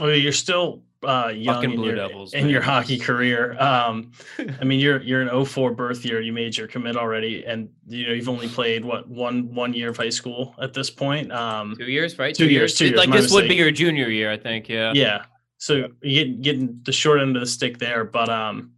[0.00, 3.56] Oh, you're still uh, young in your, Devils, in your hockey career.
[3.60, 4.12] Um,
[4.60, 6.20] I mean, you're you're an 04 birth year.
[6.20, 9.90] You made your commit already, and you know you've only played what one one year
[9.90, 11.32] of high school at this point.
[11.32, 12.34] Um, two years, right?
[12.34, 12.96] Two, two years, Two years.
[12.96, 13.42] Like this mistake.
[13.42, 14.68] would be your junior year, I think.
[14.68, 14.92] Yeah.
[14.94, 15.24] Yeah.
[15.58, 18.72] So you get getting the short end of the stick there, but um,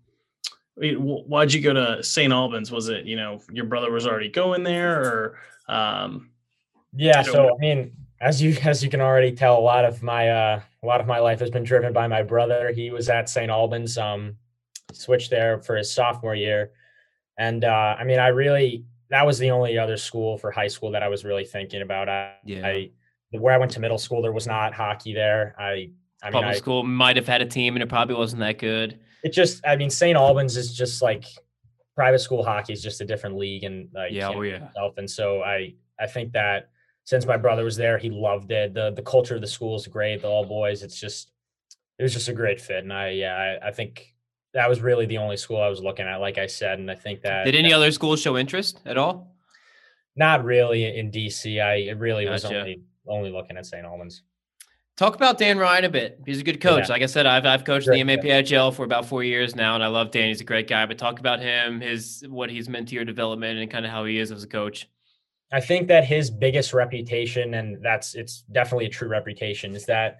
[0.77, 2.33] why'd you go to St.
[2.33, 2.71] Albans?
[2.71, 6.31] Was it you know your brother was already going there, or um?
[6.95, 7.23] Yeah.
[7.23, 10.61] So I mean, as you as you can already tell, a lot of my uh,
[10.83, 12.73] a lot of my life has been driven by my brother.
[12.73, 13.51] He was at St.
[13.51, 14.37] Albans, um,
[14.93, 16.73] switched there for his sophomore year,
[17.39, 20.91] and uh, I mean, I really that was the only other school for high school
[20.93, 22.09] that I was really thinking about.
[22.09, 22.67] I, yeah.
[22.67, 22.91] I
[23.31, 25.55] where I went to middle school, there was not hockey there.
[25.59, 25.91] I
[26.23, 28.99] I public mean, school might have had a team, and it probably wasn't that good.
[29.23, 30.17] It just, I mean, St.
[30.17, 31.25] Albans is just like
[31.97, 34.69] private school hockey is just a different league, and like yeah, oh yeah.
[34.97, 36.71] And so I I think that
[37.07, 38.75] since my brother was there, he loved it.
[38.75, 40.21] the The culture of the school is great.
[40.21, 41.31] The all boys, it's just
[41.99, 42.83] it was just a great fit.
[42.83, 44.13] And I yeah, I, I think
[44.53, 46.81] that was really the only school I was looking at, like I said.
[46.81, 49.37] And I think that did any that, other schools show interest at all?
[50.17, 51.63] Not really in DC.
[51.65, 52.33] I it really gotcha.
[52.33, 53.87] was only only looking at St.
[53.87, 54.23] Albans.
[54.97, 56.21] Talk about Dan Ryan a bit.
[56.27, 56.89] He's a good coach.
[56.89, 56.93] Yeah.
[56.93, 59.85] Like I said, I've I've coached great, the MAPHL for about four years now, and
[59.85, 60.27] I love Dan.
[60.27, 60.87] He's a great guy.
[60.87, 64.07] But talk about him, his what he's meant to your development, and kind of how
[64.07, 64.89] he is as a coach.
[65.53, 70.19] I think that his biggest reputation, and that's it's definitely a true reputation, is that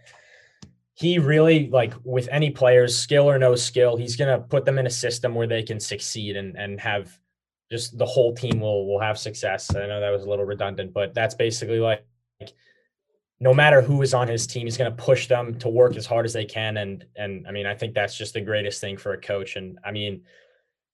[0.95, 4.87] he really like with any players, skill or no skill, he's gonna put them in
[4.87, 7.19] a system where they can succeed and and have
[7.71, 9.75] just the whole team will will have success.
[9.75, 12.05] I know that was a little redundant, but that's basically like,
[12.41, 12.53] like
[13.41, 16.07] no matter who is on his team, he's going to push them to work as
[16.07, 16.77] hard as they can.
[16.77, 19.57] And and I mean, I think that's just the greatest thing for a coach.
[19.57, 20.23] And I mean,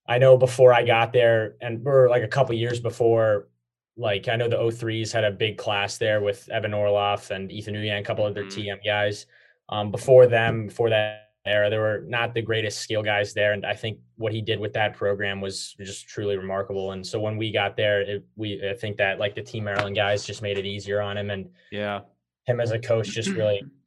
[0.07, 3.49] I know before I got there, and we're like a couple years before,
[3.97, 7.74] like I know the O3s had a big class there with Evan Orloff and Ethan
[7.74, 8.61] Uyan, a couple of their mm-hmm.
[8.61, 9.26] TM guys.
[9.68, 13.66] Um, before them, before that era, there were not the greatest skill guys there, and
[13.66, 16.93] I think what he did with that program was just truly remarkable.
[16.93, 19.97] And so when we got there, it, we I think that like the Team Maryland
[19.97, 22.01] guys just made it easier on him, and yeah,
[22.45, 23.62] him as a coach just really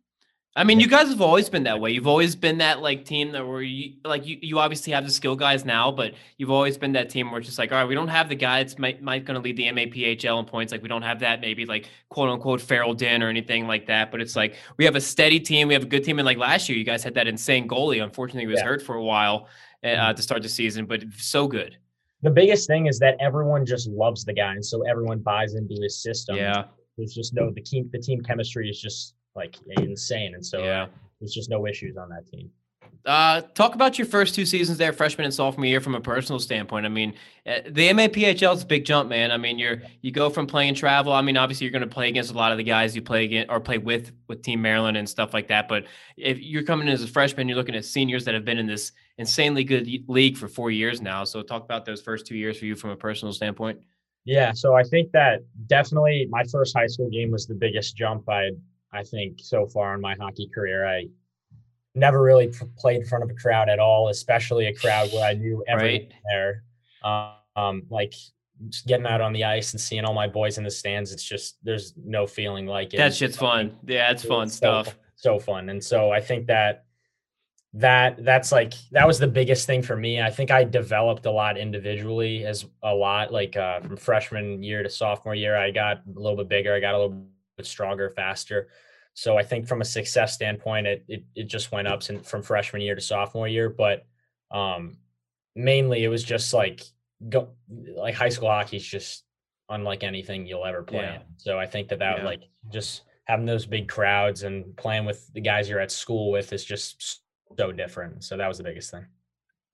[0.58, 1.92] I mean, you guys have always been that way.
[1.92, 5.12] You've always been that like team that where you like you, you obviously have the
[5.12, 7.88] skill guys now, but you've always been that team where it's just like, all right,
[7.88, 10.72] we don't have the guy that's might, might going to lead the MAPHL in points.
[10.72, 14.12] Like we don't have that maybe like quote unquote Farrell Din or anything like that.
[14.12, 15.68] But it's like we have a steady team.
[15.68, 16.20] We have a good team.
[16.20, 18.02] And like last year, you guys had that insane goalie.
[18.02, 18.66] Unfortunately, he was yeah.
[18.66, 19.50] hurt for a while
[19.84, 20.16] uh, mm-hmm.
[20.16, 21.78] to start the season, but so good.
[22.22, 25.76] The biggest thing is that everyone just loves the guy, and so everyone buys into
[25.82, 26.38] his system.
[26.38, 26.64] Yeah,
[26.98, 27.90] there's just no the team.
[27.92, 30.88] The team chemistry is just like insane, and so yeah.
[31.20, 32.50] there's just no issues on that team.
[33.06, 36.40] Uh, talk about your first two seasons there, freshman and sophomore year, from a personal
[36.40, 36.88] standpoint.
[36.88, 37.14] I mean,
[37.46, 39.32] eh, the MAPHL is a big jump, man.
[39.32, 41.14] I mean, you're you go from playing travel.
[41.14, 43.26] I mean, obviously, you're going to play against a lot of the guys you play
[43.26, 45.68] against or play with with Team Maryland and stuff like that.
[45.68, 45.86] But
[46.18, 48.66] if you're coming in as a freshman, you're looking at seniors that have been in
[48.66, 51.24] this insanely good league for four years now.
[51.26, 53.82] So, talk about those first two years for you from a personal standpoint.
[54.24, 58.28] Yeah, so I think that definitely my first high school game was the biggest jump
[58.28, 58.50] I
[58.96, 60.88] I think so far in my hockey career.
[60.88, 61.08] I
[61.94, 65.34] never really played in front of a crowd at all, especially a crowd where I
[65.42, 66.14] knew everyone right.
[66.30, 66.64] there.
[67.56, 68.14] Um, like
[68.88, 71.12] getting out on the ice and seeing all my boys in the stands.
[71.12, 72.98] It's just there's no feeling like it.
[72.98, 73.78] That shit's fun.
[73.86, 74.98] Yeah, it's, it's fun so, stuff.
[75.16, 76.86] So fun, and so I think that
[77.74, 80.22] that that's like that was the biggest thing for me.
[80.22, 84.82] I think I developed a lot individually as a lot like uh, from freshman year
[84.84, 85.58] to sophomore year.
[85.58, 86.74] I got a little bit bigger.
[86.74, 87.28] I got a little
[87.58, 88.70] bit stronger, faster.
[89.16, 92.82] So I think from a success standpoint, it it, it just went up from freshman
[92.82, 93.70] year to sophomore year.
[93.70, 94.06] But
[94.52, 94.98] um,
[95.56, 96.82] mainly it was just like
[97.30, 97.50] go
[97.96, 99.24] like high school hockey is just
[99.70, 101.00] unlike anything you'll ever play.
[101.00, 101.20] Yeah.
[101.38, 102.26] So I think that that yeah.
[102.26, 106.54] like just having those big crowds and playing with the guys you're at school with
[106.54, 107.22] is just
[107.58, 108.24] so different.
[108.24, 109.06] So that was the biggest thing.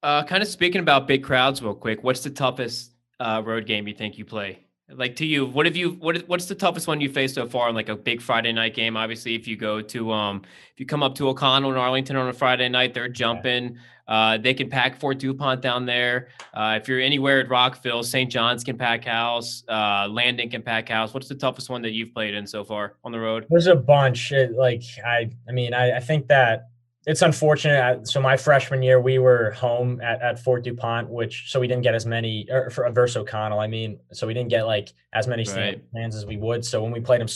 [0.02, 2.02] Uh, kind of speaking about big crowds, real quick.
[2.02, 4.66] What's the toughest uh, road game you think you play?
[4.94, 5.92] Like to you, what have you?
[5.92, 8.74] What what's the toughest one you faced so far in like a big Friday night
[8.74, 8.96] game?
[8.96, 12.28] Obviously, if you go to um, if you come up to O'Connell in Arlington on
[12.28, 13.78] a Friday night, they're jumping.
[14.08, 16.28] Uh, they can pack Fort Dupont down there.
[16.52, 18.30] Uh, if you're anywhere at Rockville, St.
[18.30, 19.62] John's can pack house.
[19.68, 21.14] Uh, Landon can pack house.
[21.14, 23.46] What's the toughest one that you've played in so far on the road?
[23.48, 24.32] There's a bunch.
[24.32, 26.71] It, like I, I mean, I, I think that
[27.06, 28.06] it's unfortunate.
[28.06, 31.82] So my freshman year, we were home at, at Fort Dupont, which so we didn't
[31.82, 33.58] get as many or for versus O'Connell.
[33.58, 35.82] I mean, so we didn't get like as many right.
[35.90, 36.64] stands as we would.
[36.64, 37.28] So when we played them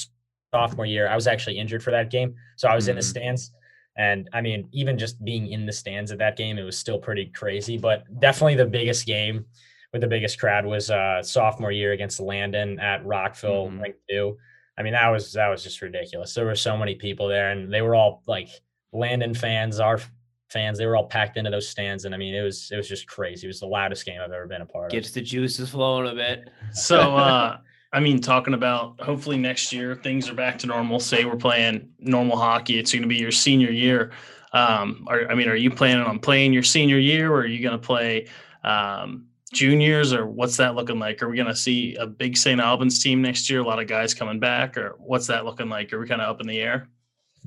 [0.54, 2.90] sophomore year, I was actually injured for that game, so I was mm-hmm.
[2.90, 3.10] in the mm-hmm.
[3.10, 3.52] stands.
[3.98, 6.98] And I mean, even just being in the stands at that game, it was still
[6.98, 7.78] pretty crazy.
[7.78, 9.46] But definitely the biggest game
[9.92, 13.82] with the biggest crowd was uh, sophomore year against Landon at Rockville, mm-hmm.
[14.08, 14.36] two.
[14.78, 16.34] I mean, that was that was just ridiculous.
[16.34, 18.50] There were so many people there, and they were all like
[18.96, 20.00] Landon fans, our
[20.48, 22.88] fans, they were all packed into those stands, and I mean, it was it was
[22.88, 23.46] just crazy.
[23.46, 24.92] It was the loudest game I've ever been a part of.
[24.92, 26.50] Gets the juices flowing a bit.
[26.72, 27.58] So, uh,
[27.92, 31.00] I mean, talking about hopefully next year things are back to normal.
[31.00, 34.12] Say we're playing normal hockey, it's going to be your senior year.
[34.52, 37.62] Um, are, I mean, are you planning on playing your senior year, or are you
[37.62, 38.28] going to play
[38.64, 41.22] um, juniors, or what's that looking like?
[41.22, 42.60] Are we going to see a big St.
[42.60, 43.60] Albans team next year?
[43.60, 45.92] A lot of guys coming back, or what's that looking like?
[45.92, 46.88] Are we kind of up in the air?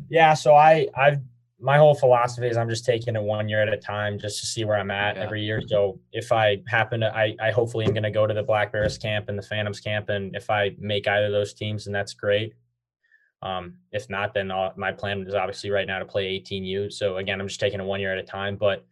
[0.09, 1.19] Yeah, so I I've
[1.61, 4.45] my whole philosophy is I'm just taking it one year at a time just to
[4.45, 5.23] see where I'm at yeah.
[5.23, 5.61] every year.
[5.67, 8.71] So if I happen to, I, I hopefully am going to go to the Black
[8.71, 10.09] Bears camp and the Phantoms camp.
[10.09, 12.53] And if I make either of those teams, then that's great.
[13.41, 16.91] Um, if not, then I'll, my plan is obviously right now to play 18U.
[16.93, 18.85] So again, I'm just taking it one year at a time, but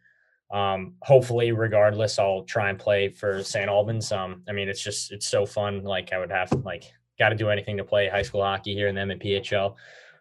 [0.51, 3.69] um, hopefully regardless, I'll try and play for St.
[3.69, 4.11] Albans.
[4.11, 5.83] Um, I mean, it's just, it's so fun.
[5.83, 6.83] Like I would have like,
[7.19, 9.75] got to do anything to play high school hockey here in the PHL.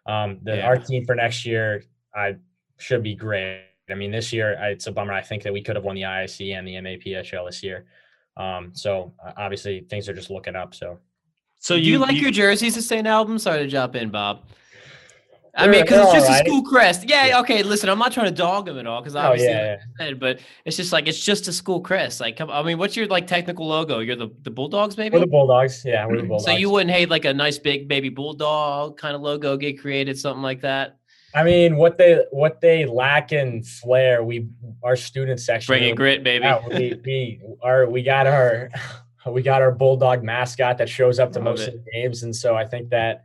[0.05, 0.67] Um, the, yeah.
[0.67, 1.83] our team for next year,
[2.17, 2.35] I
[2.77, 3.61] should be great.
[3.89, 5.13] I mean, this year it's a bummer.
[5.13, 7.85] I think that we could have won the IIC and the MAPHL this year.
[8.35, 10.75] Um, so obviously things are just looking up.
[10.75, 10.99] So,
[11.59, 13.07] so you, you like you, your jerseys to St.
[13.07, 13.43] Albans?
[13.43, 14.43] Sorry to jump in, Bob.
[15.57, 16.45] I mean, because it's just right.
[16.45, 17.09] a school crest.
[17.09, 17.63] Yeah, yeah, okay.
[17.63, 20.05] Listen, I'm not trying to dog them at all because obviously, oh, yeah, yeah.
[20.05, 22.19] Said, but it's just like it's just a school crest.
[22.19, 23.97] Like, come, I mean, what's your like technical logo?
[23.97, 25.15] You're the the Bulldogs, maybe.
[25.15, 25.83] We're the Bulldogs.
[25.83, 26.45] Yeah, we're the Bulldogs.
[26.45, 30.19] so you wouldn't hate like a nice big baby bulldog kind of logo get created,
[30.19, 30.99] something like that.
[31.35, 34.47] I mean, what they what they lack in flair, we
[34.83, 36.45] our student section bringing grit, baby.
[36.69, 38.69] We we our we got our
[39.27, 41.75] we got our bulldog mascot that shows up to Love most it.
[41.75, 43.23] of the games, and so I think that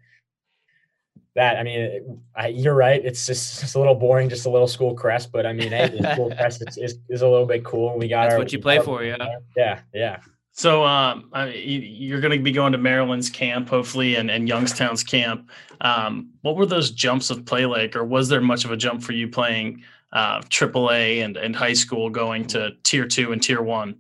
[1.35, 3.03] that I mean, I, you're right.
[3.03, 5.99] It's just just a little boring, just a little school crest, but I mean, hey,
[6.13, 7.97] school crest is, is, is, a little bit cool.
[7.97, 9.17] We got That's our, what you play for, yeah.
[9.57, 10.21] Yeah, yeah.
[10.55, 15.51] So um, you're going to be going to Maryland's camp, hopefully, and, and Youngstown's camp.
[15.81, 19.03] Um, what were those jumps of play like, or was there much of a jump
[19.03, 19.83] for you playing
[20.13, 23.99] uh, AAA and, and high school going to tier two and tier one?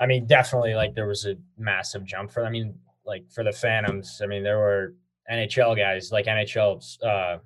[0.00, 2.46] I mean, definitely, like there was a massive jump for.
[2.46, 2.74] I mean,
[3.04, 4.94] like for the Phantoms, I mean, there were
[5.30, 7.38] NHL guys, like NHL uh,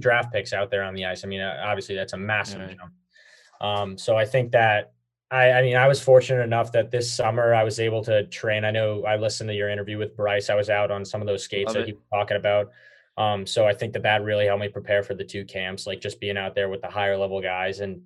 [0.00, 1.24] draft picks out there on the ice.
[1.24, 2.76] I mean, obviously, that's a massive right.
[2.76, 2.92] jump.
[3.60, 4.93] Um, so I think that
[5.34, 8.64] I, I mean, I was fortunate enough that this summer I was able to train.
[8.64, 10.48] I know I listened to your interview with Bryce.
[10.48, 12.70] I was out on some of those skates Love that you were talking about.
[13.18, 16.00] Um, so I think that that really helped me prepare for the two camps, like
[16.00, 17.80] just being out there with the higher level guys.
[17.80, 18.02] And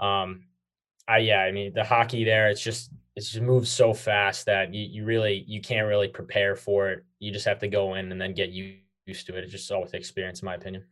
[0.00, 0.46] um,
[1.06, 4.74] I, yeah, I mean, the hockey there, it's just, it's just moves so fast that
[4.74, 7.04] you, you really, you can't really prepare for it.
[7.20, 9.44] You just have to go in and then get used to it.
[9.44, 10.84] It's just all with experience, in my opinion.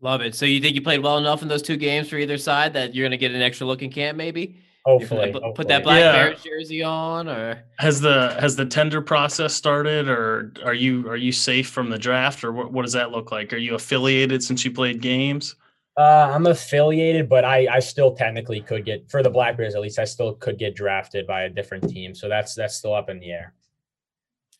[0.00, 0.34] Love it.
[0.34, 2.94] So you think you played well enough in those two games for either side that
[2.94, 4.58] you're going to get an extra look in camp, maybe?
[4.84, 5.68] Hopefully, put, hopefully.
[5.68, 6.12] that black yeah.
[6.12, 11.16] Bears jersey on, or has the has the tender process started, or are you are
[11.16, 13.52] you safe from the draft, or what, what does that look like?
[13.52, 15.56] Are you affiliated since you played games?
[15.98, 19.82] Uh, I'm affiliated, but I I still technically could get for the Black Bears at
[19.82, 19.98] least.
[19.98, 23.18] I still could get drafted by a different team, so that's that's still up in
[23.18, 23.52] the air.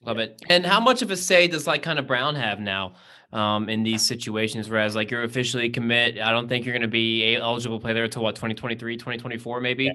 [0.02, 0.40] Love it.
[0.48, 2.94] And how much of a say does like kind of Brown have now?
[3.32, 4.68] Um, in these situations.
[4.68, 7.92] Whereas like you're officially commit, I don't think you're going to be eligible to play
[7.92, 9.84] there until what 2023, 2024 maybe.
[9.84, 9.92] Yeah,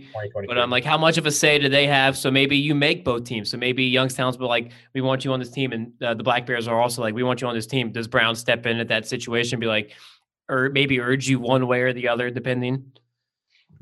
[0.48, 2.18] but I'm um, like, how much of a say do they have?
[2.18, 3.50] So maybe you make both teams.
[3.50, 6.46] So maybe Youngstown's but like, we want you on this team, and uh, the Black
[6.46, 7.92] Bears are also like, we want you on this team.
[7.92, 9.92] Does Brown step in at that situation, be like,
[10.50, 12.92] or maybe urge you one way or the other, depending?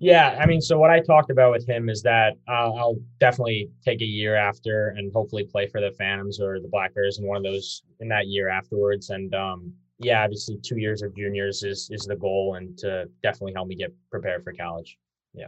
[0.02, 3.70] Yeah, I mean, so what I talked about with him is that I'll, I'll, definitely
[3.86, 7.28] take a year after and hopefully play for the Phantoms or the Black Bears in
[7.28, 9.12] one of those in that year afterwards.
[9.12, 13.54] And um, yeah, obviously, two years of juniors is is the goal, and to definitely
[13.54, 14.98] help me get prepared for college.
[15.36, 15.48] Yeah,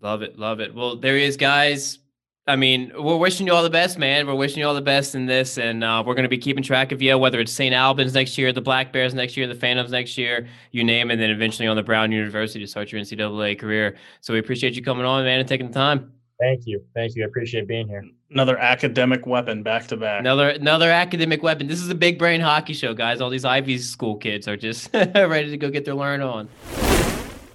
[0.00, 0.74] love it, love it.
[0.74, 2.00] Well, there he is, guys.
[2.48, 4.26] I mean, we're wishing you all the best, man.
[4.26, 6.62] We're wishing you all the best in this, and uh, we're going to be keeping
[6.62, 7.74] track of you, whether it's St.
[7.74, 11.14] Albans next year, the Black Bears next year, the Phantoms next year, you name it,
[11.14, 13.96] and then eventually on the Brown University to start your NCAA career.
[14.22, 16.10] So we appreciate you coming on, man, and taking the time.
[16.40, 17.24] Thank you, thank you.
[17.24, 18.04] I appreciate being here.
[18.30, 20.20] Another academic weapon back to back.
[20.20, 21.66] Another another academic weapon.
[21.66, 23.20] This is a big brain hockey show, guys.
[23.20, 26.48] All these Ivy school kids are just ready to go get their learn on.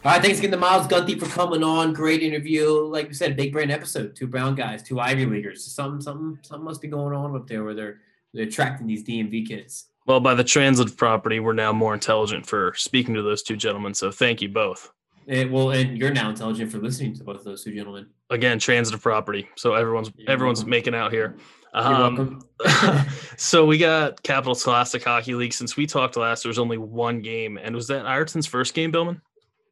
[0.05, 1.93] All right, thanks again to Miles Gunty for coming on.
[1.93, 2.69] Great interview.
[2.69, 4.17] Like we said, big brand episode.
[4.17, 5.63] Two brown guys, two Ivy leaguers.
[5.63, 8.01] Something, something, something must be going on up there where they're
[8.33, 9.85] they're attracting these DMV kids.
[10.05, 13.93] Well, by the transitive property, we're now more intelligent for speaking to those two gentlemen.
[13.93, 14.91] So thank you both.
[15.25, 18.07] And, well, and you're now intelligent for listening to both of those two gentlemen.
[18.29, 19.47] Again, transitive property.
[19.55, 20.69] So everyone's you're everyone's welcome.
[20.71, 21.37] making out here.
[21.73, 22.41] Um,
[23.37, 25.53] so we got Capital Classic Hockey League.
[25.53, 28.91] Since we talked last, there was only one game, and was that Ireton's first game,
[28.91, 29.21] Billman?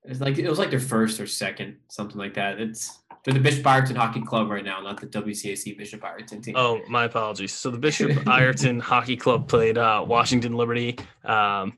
[0.03, 2.59] It's like it was like their first or second, something like that.
[2.59, 6.55] It's they're the Bishop Ireton Hockey Club right now, not the WCAC Bishop Ireton team.
[6.57, 7.53] Oh, my apologies.
[7.53, 10.97] So the Bishop Ireton Hockey Club played uh, Washington Liberty.
[11.23, 11.77] Um,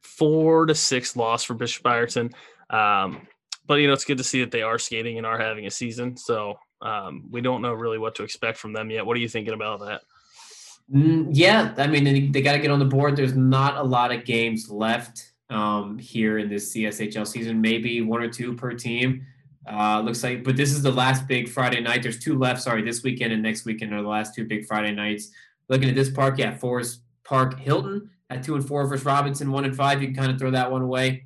[0.00, 2.30] four to six loss for Bishop Ireton.
[2.70, 3.26] Um,
[3.66, 5.70] but you know, it's good to see that they are skating and are having a
[5.70, 6.16] season.
[6.16, 9.04] So um, we don't know really what to expect from them yet.
[9.04, 10.02] What are you thinking about that?
[10.94, 13.16] Mm, yeah, I mean, they, they got to get on the board.
[13.16, 18.22] There's not a lot of games left um, here in this CSHL season, maybe one
[18.22, 19.26] or two per team.
[19.70, 22.02] Uh, looks like, but this is the last big Friday night.
[22.02, 22.62] There's two left.
[22.62, 25.30] Sorry, this weekend and next weekend are the last two big Friday nights.
[25.68, 29.64] Looking at this park, yeah, Forest Park Hilton at two and four versus Robinson, one
[29.64, 30.00] and five.
[30.00, 31.24] You can kind of throw that one away.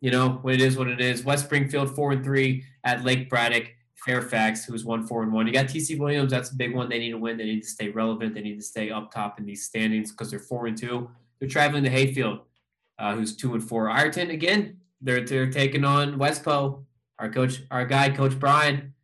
[0.00, 1.24] You know, what it is, what it is.
[1.24, 3.70] West Springfield four and three at Lake Braddock.
[4.04, 5.46] Fairfax, who's one four and one.
[5.46, 6.32] You got TC Williams.
[6.32, 6.88] That's a big one.
[6.88, 7.36] They need to win.
[7.36, 8.34] They need to stay relevant.
[8.34, 11.08] They need to stay up top in these standings because they're four and two.
[11.38, 12.40] They're traveling to Hayfield,
[13.02, 13.90] uh, who's two and four.
[13.90, 14.78] Ireton again.
[15.00, 16.84] They're they're taking on Westpo.
[17.18, 18.94] Our coach, our guy, Coach Brian.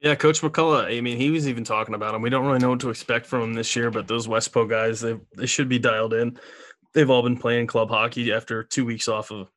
[0.00, 0.96] Yeah, Coach McCullough.
[0.96, 2.22] I mean, he was even talking about him.
[2.22, 5.00] We don't really know what to expect from him this year, but those Westpo guys,
[5.00, 6.38] they they should be dialed in.
[6.92, 9.48] They've all been playing club hockey after two weeks off of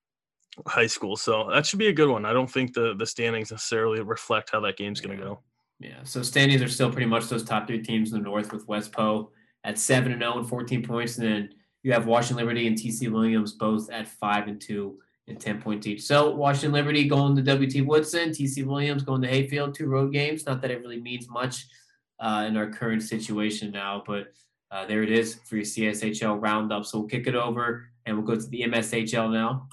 [0.65, 1.15] high school.
[1.17, 2.25] So that should be a good one.
[2.25, 5.39] I don't think the the standings necessarily reflect how that game's going to go.
[5.79, 6.03] Yeah.
[6.03, 9.29] So standings are still pretty much those top three teams in the North with Westpo
[9.65, 11.49] at seven and zero oh and fourteen points, and then
[11.83, 15.87] you have Washington Liberty and TC Williams both at five and two and ten points
[15.87, 16.01] each.
[16.03, 20.45] So Washington Liberty going to WT Woodson, TC Williams going to Hayfield, two road games.
[20.45, 21.67] Not that it really means much
[22.19, 24.33] uh, in our current situation now, but.
[24.71, 26.85] Uh, there it is for your CSHL roundup.
[26.85, 29.67] So we'll kick it over and we'll go to the MSHL now.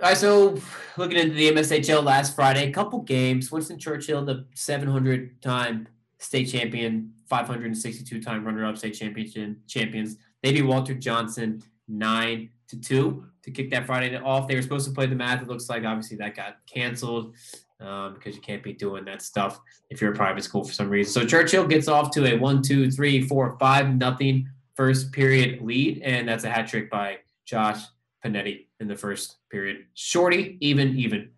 [0.00, 0.58] All right, so
[0.96, 3.50] looking into the MSHL last Friday, a couple games.
[3.50, 10.16] Winston Churchill, the 700 time state champion, 562 time runner up state championship champions.
[10.52, 14.48] Beat Walter Johnson nine to two to kick that Friday off.
[14.48, 15.42] They were supposed to play the math.
[15.42, 17.34] It looks like obviously that got canceled
[17.80, 20.88] um, because you can't be doing that stuff if you're a private school for some
[20.88, 21.12] reason.
[21.12, 26.02] So Churchill gets off to a one, two, three, four, five, nothing first period lead,
[26.02, 27.82] and that's a hat trick by Josh
[28.24, 29.84] Panetti in the first period.
[29.94, 31.30] Shorty, even, even.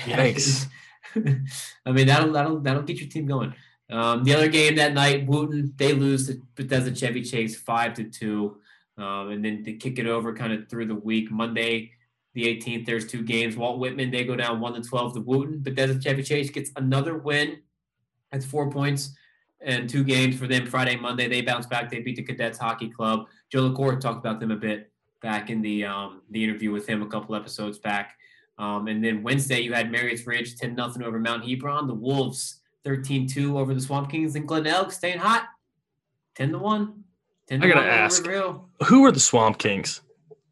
[0.00, 0.66] Yikes.
[1.86, 3.54] I mean, that'll that'll that'll get your team going.
[3.90, 8.04] Um, the other game that night, Wootton, they lose to Bethesda Chevy Chase five to
[8.04, 8.58] two,
[8.98, 11.30] um, and then to kick it over kind of through the week.
[11.30, 11.92] Monday,
[12.34, 13.56] the 18th, there's two games.
[13.56, 15.60] Walt Whitman they go down one to 12 to Wootton.
[15.62, 17.62] Bethesda Chevy Chase gets another win.
[18.32, 19.14] That's four points
[19.60, 20.66] and two games for them.
[20.66, 21.90] Friday, Monday they bounce back.
[21.90, 23.26] They beat the Cadets Hockey Club.
[23.50, 24.90] Joe LaCour talked about them a bit
[25.22, 28.16] back in the um, the interview with him a couple episodes back.
[28.58, 31.86] Um, and then Wednesday, you had Marriott's Ridge 10 0 over Mount Hebron.
[31.86, 34.36] The Wolves 13 2 over the Swamp Kings.
[34.36, 35.48] And Glenelg staying hot
[36.36, 37.04] 10 to 1.
[37.48, 38.24] 10 I got to ask
[38.84, 40.02] who are the Swamp Kings?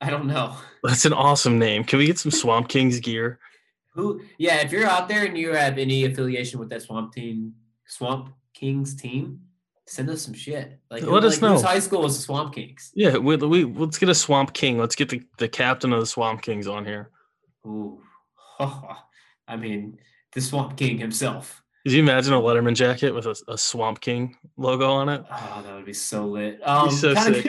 [0.01, 0.57] I don't know.
[0.83, 1.85] That's an awesome name.
[1.85, 3.39] Can we get some Swamp Kings gear?
[3.95, 4.21] Who?
[4.37, 7.55] Yeah, if you're out there and you have any affiliation with that Swamp Team,
[7.87, 9.41] Swamp Kings team,
[9.87, 10.81] send us some shit.
[10.91, 11.63] Like let us like, know.
[11.63, 12.91] High school was the Swamp Kings.
[12.95, 14.79] Yeah, we, we let's get a Swamp King.
[14.79, 17.11] Let's get the, the captain of the Swamp Kings on here.
[17.65, 18.03] Ooh,
[18.59, 19.99] I mean
[20.33, 21.64] the Swamp King himself.
[21.85, 25.23] Could you imagine a Letterman jacket with a, a Swamp King logo on it?
[25.31, 26.59] Oh, that would be so lit.
[26.67, 27.45] Um, so sick.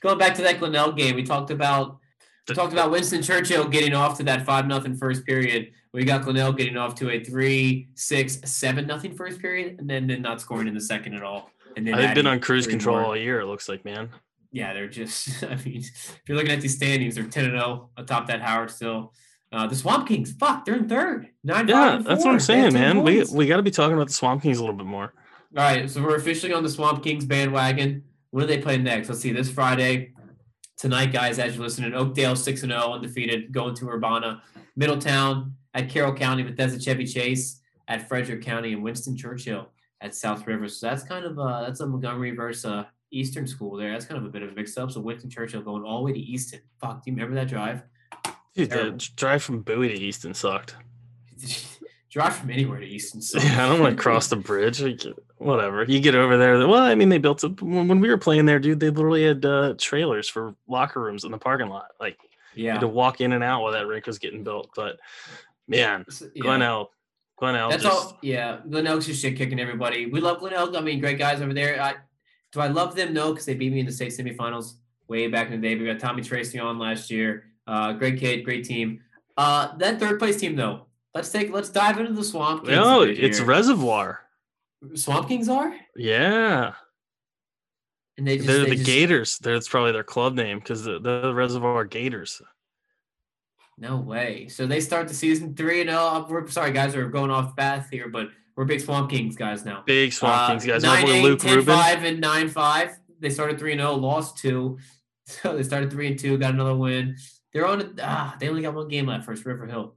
[0.00, 1.98] Going back to that Glenelg game, we talked about
[2.48, 5.72] we talked about Winston Churchill getting off to that five nothing first period.
[5.92, 10.08] We got Glenelg getting off to a three, six, seven nothing first period, and then,
[10.08, 11.50] then not scoring in the second at all.
[11.76, 13.06] And then they've been on cruise control more.
[13.06, 13.40] all year.
[13.40, 14.10] It looks like, man.
[14.50, 15.44] Yeah, they're just.
[15.44, 18.40] I mean, if you're looking at these standings, they're ten and zero oh atop that
[18.40, 19.12] Howard still.
[19.52, 21.28] Uh, the Swamp Kings, fuck, they're in third.
[21.44, 21.68] Nine.
[21.68, 23.02] Yeah, that's what I'm saying, man.
[23.02, 25.14] We we got to be talking about the Swamp Kings a little bit more.
[25.56, 28.02] All right, so we're officially on the Swamp Kings bandwagon.
[28.30, 29.08] What do they play next?
[29.08, 29.32] Let's see.
[29.32, 30.12] This Friday,
[30.76, 34.42] tonight, guys, as you're listening, Oakdale six and zero, oh, undefeated, going to Urbana,
[34.74, 39.68] Middletown at Carroll County, Bethesda Chevy Chase at Frederick County, and Winston Churchill
[40.00, 40.68] at South River.
[40.68, 43.92] So that's kind of uh that's a Montgomery versus uh, Eastern school there.
[43.92, 44.90] That's kind of a bit of a mix up.
[44.90, 46.60] So Winston Churchill going all the way to Easton.
[46.80, 47.82] Fuck, do you remember that drive?
[48.56, 50.76] Dude, the drive from Bowie to Easton sucked.
[52.10, 53.44] drive from anywhere to Easton sucked.
[53.48, 54.82] Yeah, I don't want to cross the bridge.
[55.36, 55.84] Whatever.
[55.84, 56.66] You get over there.
[56.66, 58.80] Well, I mean, they built up when we were playing there, dude.
[58.80, 61.88] They literally had uh, trailers for locker rooms in the parking lot.
[62.00, 62.16] Like,
[62.54, 64.70] yeah, had to walk in and out while that rink was getting built.
[64.74, 64.98] But
[65.68, 66.42] man, yeah.
[66.42, 66.88] Glenelg,
[67.36, 67.70] Glen Elk.
[67.70, 68.18] That's just, all.
[68.22, 70.06] Yeah, Glenelg's just shit kicking everybody.
[70.06, 70.74] We love Glenelg.
[70.74, 71.80] I mean, great guys over there.
[71.82, 71.96] I,
[72.52, 73.12] do I love them?
[73.12, 74.74] No, because they beat me in the state semifinals
[75.06, 75.76] way back in the day.
[75.76, 77.44] We got Tommy Tracy on last year.
[77.66, 79.00] Uh, great kid, great team.
[79.36, 80.86] Uh, that third place team though.
[81.14, 81.52] Let's take.
[81.52, 82.76] Let's dive into the Swamp Kings.
[82.76, 83.46] No, it's here.
[83.46, 84.20] Reservoir.
[84.94, 85.74] Swamp Kings are.
[85.96, 86.74] Yeah.
[88.18, 89.38] And they just, they're they the just, Gators.
[89.38, 92.40] That's probably their club name because the, the Reservoir Gators.
[93.78, 94.48] No way.
[94.48, 96.26] So they start the season three and oh.
[96.28, 96.94] We're sorry, guys.
[96.94, 99.82] We're going off path here, but we're big Swamp Kings guys now.
[99.86, 100.82] Big Swamp uh, Kings guys.
[100.82, 101.74] Nine, eight, Luke 10, Rubin.
[101.74, 102.98] five, and nine five.
[103.20, 104.78] They started three and zero, oh, lost two.
[105.28, 107.16] So they started three and two, got another win.
[107.56, 107.94] They're on.
[108.02, 109.94] Ah, they only got one game left versus River Hill.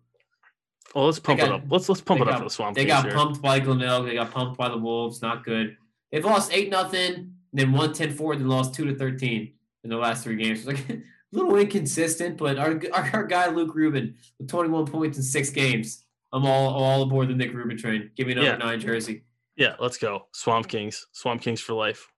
[0.95, 1.63] Well, let's pump got, it up.
[1.69, 2.73] Let's let's pump it got, up for the Swamp.
[2.73, 3.13] They got here.
[3.13, 4.05] pumped by Glenelg.
[4.05, 5.21] They got pumped by the Wolves.
[5.21, 5.75] Not good.
[6.09, 10.23] They've lost eight nothing, then won 10-4, then lost two to thirteen in the last
[10.23, 10.59] three games.
[10.59, 11.01] It's like a
[11.33, 15.49] little inconsistent, but our, our, our guy Luke Rubin with twenty one points in six
[15.49, 16.05] games.
[16.31, 18.09] I'm all all aboard the Nick Rubin train.
[18.15, 18.55] Give me number yeah.
[18.55, 19.25] nine jersey.
[19.57, 20.27] Yeah, let's go.
[20.31, 21.07] Swamp Kings.
[21.11, 22.09] Swamp Kings for life.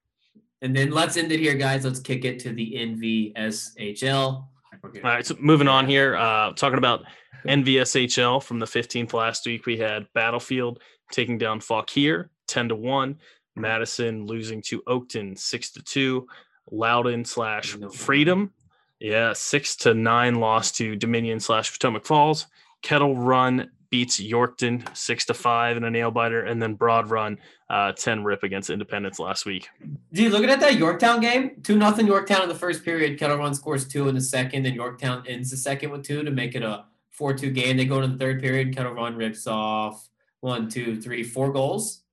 [0.62, 1.84] And then let's end it here, guys.
[1.84, 4.46] Let's kick it to the NVSHL.
[4.84, 7.04] All right, so moving on here, uh, talking about
[7.48, 10.80] NVSHL from the 15th last week, we had Battlefield
[11.12, 13.18] taking down Fauquier 10 to 1,
[13.56, 16.28] Madison losing to Oakton 6 to 2,
[16.72, 18.52] Loudoun slash Freedom,
[19.00, 22.48] yeah, 6 to 9 loss to Dominion slash Potomac Falls,
[22.82, 27.38] Kettle Run beats Yorktown six to five in a nail biter, and then Broad Run
[27.70, 29.70] uh, ten rip against Independence last week.
[30.12, 33.20] Dude, looking at that Yorktown game, two nothing Yorktown in the first period.
[33.20, 36.32] Kettle Run scores two in the second, and Yorktown ends the second with two to
[36.32, 37.78] make it a four two game.
[37.78, 38.76] They go into the third period.
[38.76, 42.04] Kettle Run rips off one, two, three, four goals,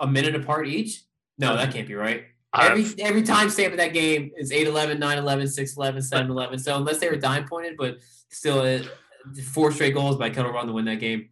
[0.00, 1.04] a minute apart each.
[1.38, 2.24] No, that can't be right.
[2.58, 6.60] Every every time stamp of that game is 8-11, 9-11, 6-11, 7-11.
[6.60, 7.98] So unless they were dime pointed, but
[8.30, 8.88] still it,
[9.52, 11.28] four straight goals by Kettle Run to win that game.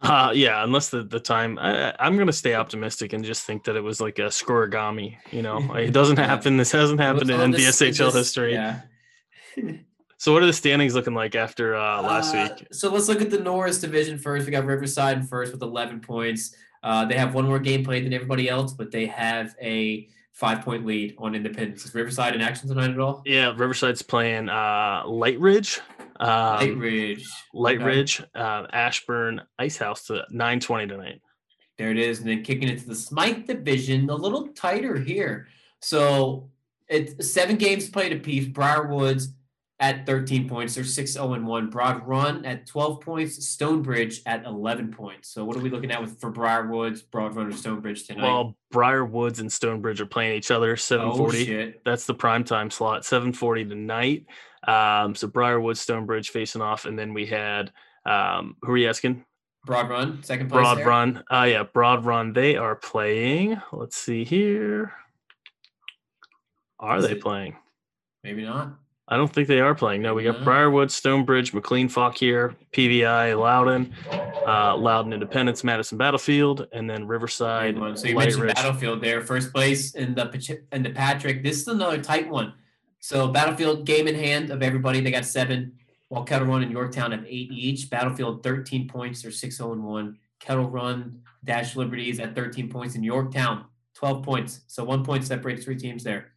[0.00, 3.64] Uh, yeah, unless the, the time I, am going to stay optimistic and just think
[3.64, 5.16] that it was like a scorigami.
[5.32, 6.56] You know, it doesn't happen.
[6.56, 8.52] This hasn't happened in NVSHL history.
[8.52, 8.82] Yeah.
[10.18, 12.68] so, what are the standings looking like after uh, last uh, week?
[12.70, 14.46] So, let's look at the Norris division first.
[14.46, 16.54] We got Riverside in first with 11 points.
[16.84, 20.60] Uh, they have one more game played than everybody else, but they have a five
[20.60, 21.84] point lead on Independence.
[21.84, 23.22] Is Riverside in action tonight at all?
[23.26, 25.80] Yeah, Riverside's playing uh, Lightridge.
[26.18, 27.24] Um, Lightridge.
[27.54, 27.84] Light okay.
[27.84, 31.20] Ridge, uh, Ashburn Ice House to 920 tonight.
[31.78, 32.18] There it is.
[32.18, 35.46] And then kicking it to the Smythe division, a little tighter here.
[35.80, 36.50] So
[36.88, 38.46] it's seven games played apiece.
[38.46, 39.28] Briar Woods
[39.80, 40.74] at 13 points.
[40.74, 41.70] They're 6 0 1.
[41.70, 43.46] Broad Run at 12 points.
[43.48, 45.28] Stonebridge at 11 points.
[45.28, 48.24] So what are we looking at with for Briar Woods, Broad Run, or Stonebridge tonight?
[48.24, 51.54] Well, Briar Woods and Stonebridge are playing each other 740.
[51.54, 53.04] Oh, That's the prime time slot.
[53.04, 54.26] 740 tonight.
[54.66, 57.72] Um, so Briarwood, Stonebridge facing off, and then we had
[58.06, 59.24] um, who are you asking?
[59.66, 60.62] Broad Run, second place.
[60.62, 60.86] Broad there.
[60.86, 61.24] Run.
[61.30, 62.32] Uh yeah, Broad Run.
[62.32, 63.60] They are playing.
[63.72, 64.92] Let's see here.
[66.80, 67.20] Are Is they it?
[67.20, 67.56] playing?
[68.24, 68.78] Maybe not.
[69.08, 70.02] I don't think they are playing.
[70.02, 73.94] No, we got Briarwood, Stonebridge, McLean Fauquier, PVI, Loudoun,
[74.46, 77.74] uh, Loudoun Independence, Madison Battlefield, and then Riverside.
[77.98, 78.54] So you Light mentioned Ridge.
[78.54, 81.42] Battlefield there, first place in the in the Patrick.
[81.42, 82.52] This is another tight one.
[83.00, 85.00] So Battlefield game in hand of everybody.
[85.00, 85.78] They got seven,
[86.08, 87.90] while Kettle Run and Yorktown have eight each.
[87.90, 89.22] Battlefield 13 points.
[89.22, 90.18] They're 6 0 1.
[90.40, 92.94] Kettle Run, Dash Liberties at 13 points.
[92.94, 94.60] And Yorktown, 12 points.
[94.66, 96.32] So one point separates three teams there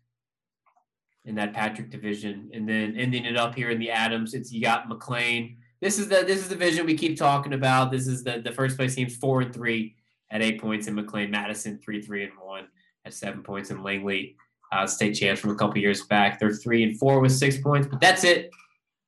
[1.26, 2.50] in that Patrick division.
[2.54, 5.58] And then ending it up here in the Adams, it's you got McLean.
[5.80, 7.92] This is the this is the division we keep talking about.
[7.92, 9.96] This is the the first place teams four and three
[10.30, 12.68] at eight points in McLean, Madison three three and one
[13.04, 14.36] at seven points in Langley
[14.72, 16.40] uh, state champs from a couple years back.
[16.40, 18.52] They're three and four with six points, but that's it,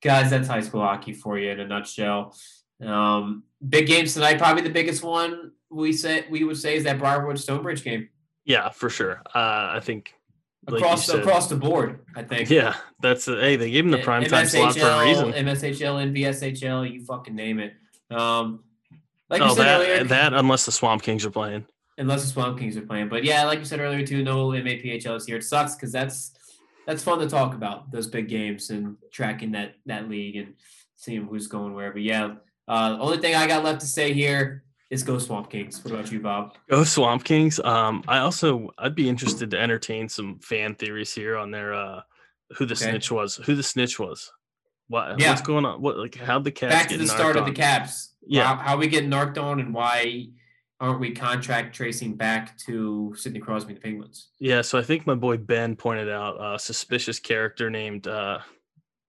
[0.02, 0.30] guys.
[0.30, 2.36] That's high school hockey for you in a nutshell.
[2.82, 4.38] Um, big games tonight.
[4.38, 8.10] Probably the biggest one we said we would say is that Briarwood Stonebridge game.
[8.46, 9.22] Yeah, for sure.
[9.34, 10.14] Uh, I think
[10.68, 12.00] like across said, across the board.
[12.16, 12.50] I think.
[12.50, 13.56] Yeah, that's a, hey.
[13.56, 15.32] They gave him the prime time slot for a reason.
[15.32, 17.74] MSHL, NVSHL, you fucking name it.
[18.10, 18.64] Um,
[19.30, 21.66] like oh, you said that, earlier, that unless the Swamp Kings are playing
[21.98, 23.10] unless the Swamp Kings are playing.
[23.10, 25.38] But yeah, like you said earlier too, no MAPHL is here.
[25.38, 26.32] It sucks because that's
[26.86, 30.56] that's fun to talk about those big games and tracking that that league and
[30.96, 31.92] seeing who's going where.
[31.92, 32.36] But yeah,
[32.68, 35.84] uh, only thing I got left to say here is go Swamp Kings.
[35.84, 36.56] What about you, Bob?
[36.70, 37.60] Go Swamp Kings.
[37.60, 42.02] Um, I also I'd be interested to entertain some fan theories here on their uh,
[42.58, 42.92] who the okay.
[42.92, 43.36] snitch was.
[43.46, 44.32] Who the snitch was.
[44.88, 45.30] What yeah.
[45.30, 45.82] what's going on?
[45.82, 47.44] What like how the Caps back to the start on?
[47.44, 48.14] of the Caps.
[48.26, 50.28] Yeah, how, how we get narked on and why
[50.80, 54.30] aren't we contract tracing back to Sidney Crosby the Penguins?
[54.40, 58.40] Yeah, so I think my boy Ben pointed out a suspicious character named uh,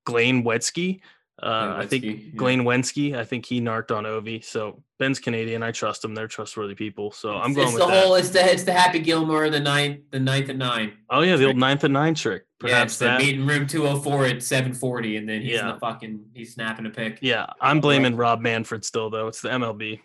[0.05, 1.01] Glane Wetsky.
[1.43, 2.15] Uh, I think yeah.
[2.37, 3.17] Glane Wensky.
[3.17, 4.45] I think he narked on Ovi.
[4.45, 5.65] So Ben's Canadian.
[5.65, 6.15] I trust him.
[6.15, 7.11] They're trustworthy people.
[7.11, 8.05] So I'm going it's with the that.
[8.05, 8.15] whole.
[8.15, 10.93] It's the it's the Happy Gilmore the ninth the ninth and nine.
[11.11, 12.45] Oh yeah, the old ninth and nine trick.
[12.61, 13.21] Perhaps yeah, it's that.
[13.21, 15.69] meeting room 204 at 740, and then he's yeah.
[15.69, 17.19] in the fucking he's snapping a pick.
[17.21, 19.27] Yeah, I'm blaming Rob Manfred still though.
[19.27, 20.01] It's the MLB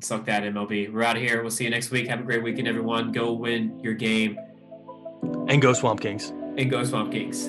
[0.00, 0.92] suck that MLB.
[0.92, 1.42] We're out of here.
[1.42, 2.08] We'll see you next week.
[2.08, 3.12] Have a great weekend, everyone.
[3.12, 4.38] Go win your game.
[5.48, 6.30] And go Swamp Kings.
[6.56, 7.48] And go Swamp Kings.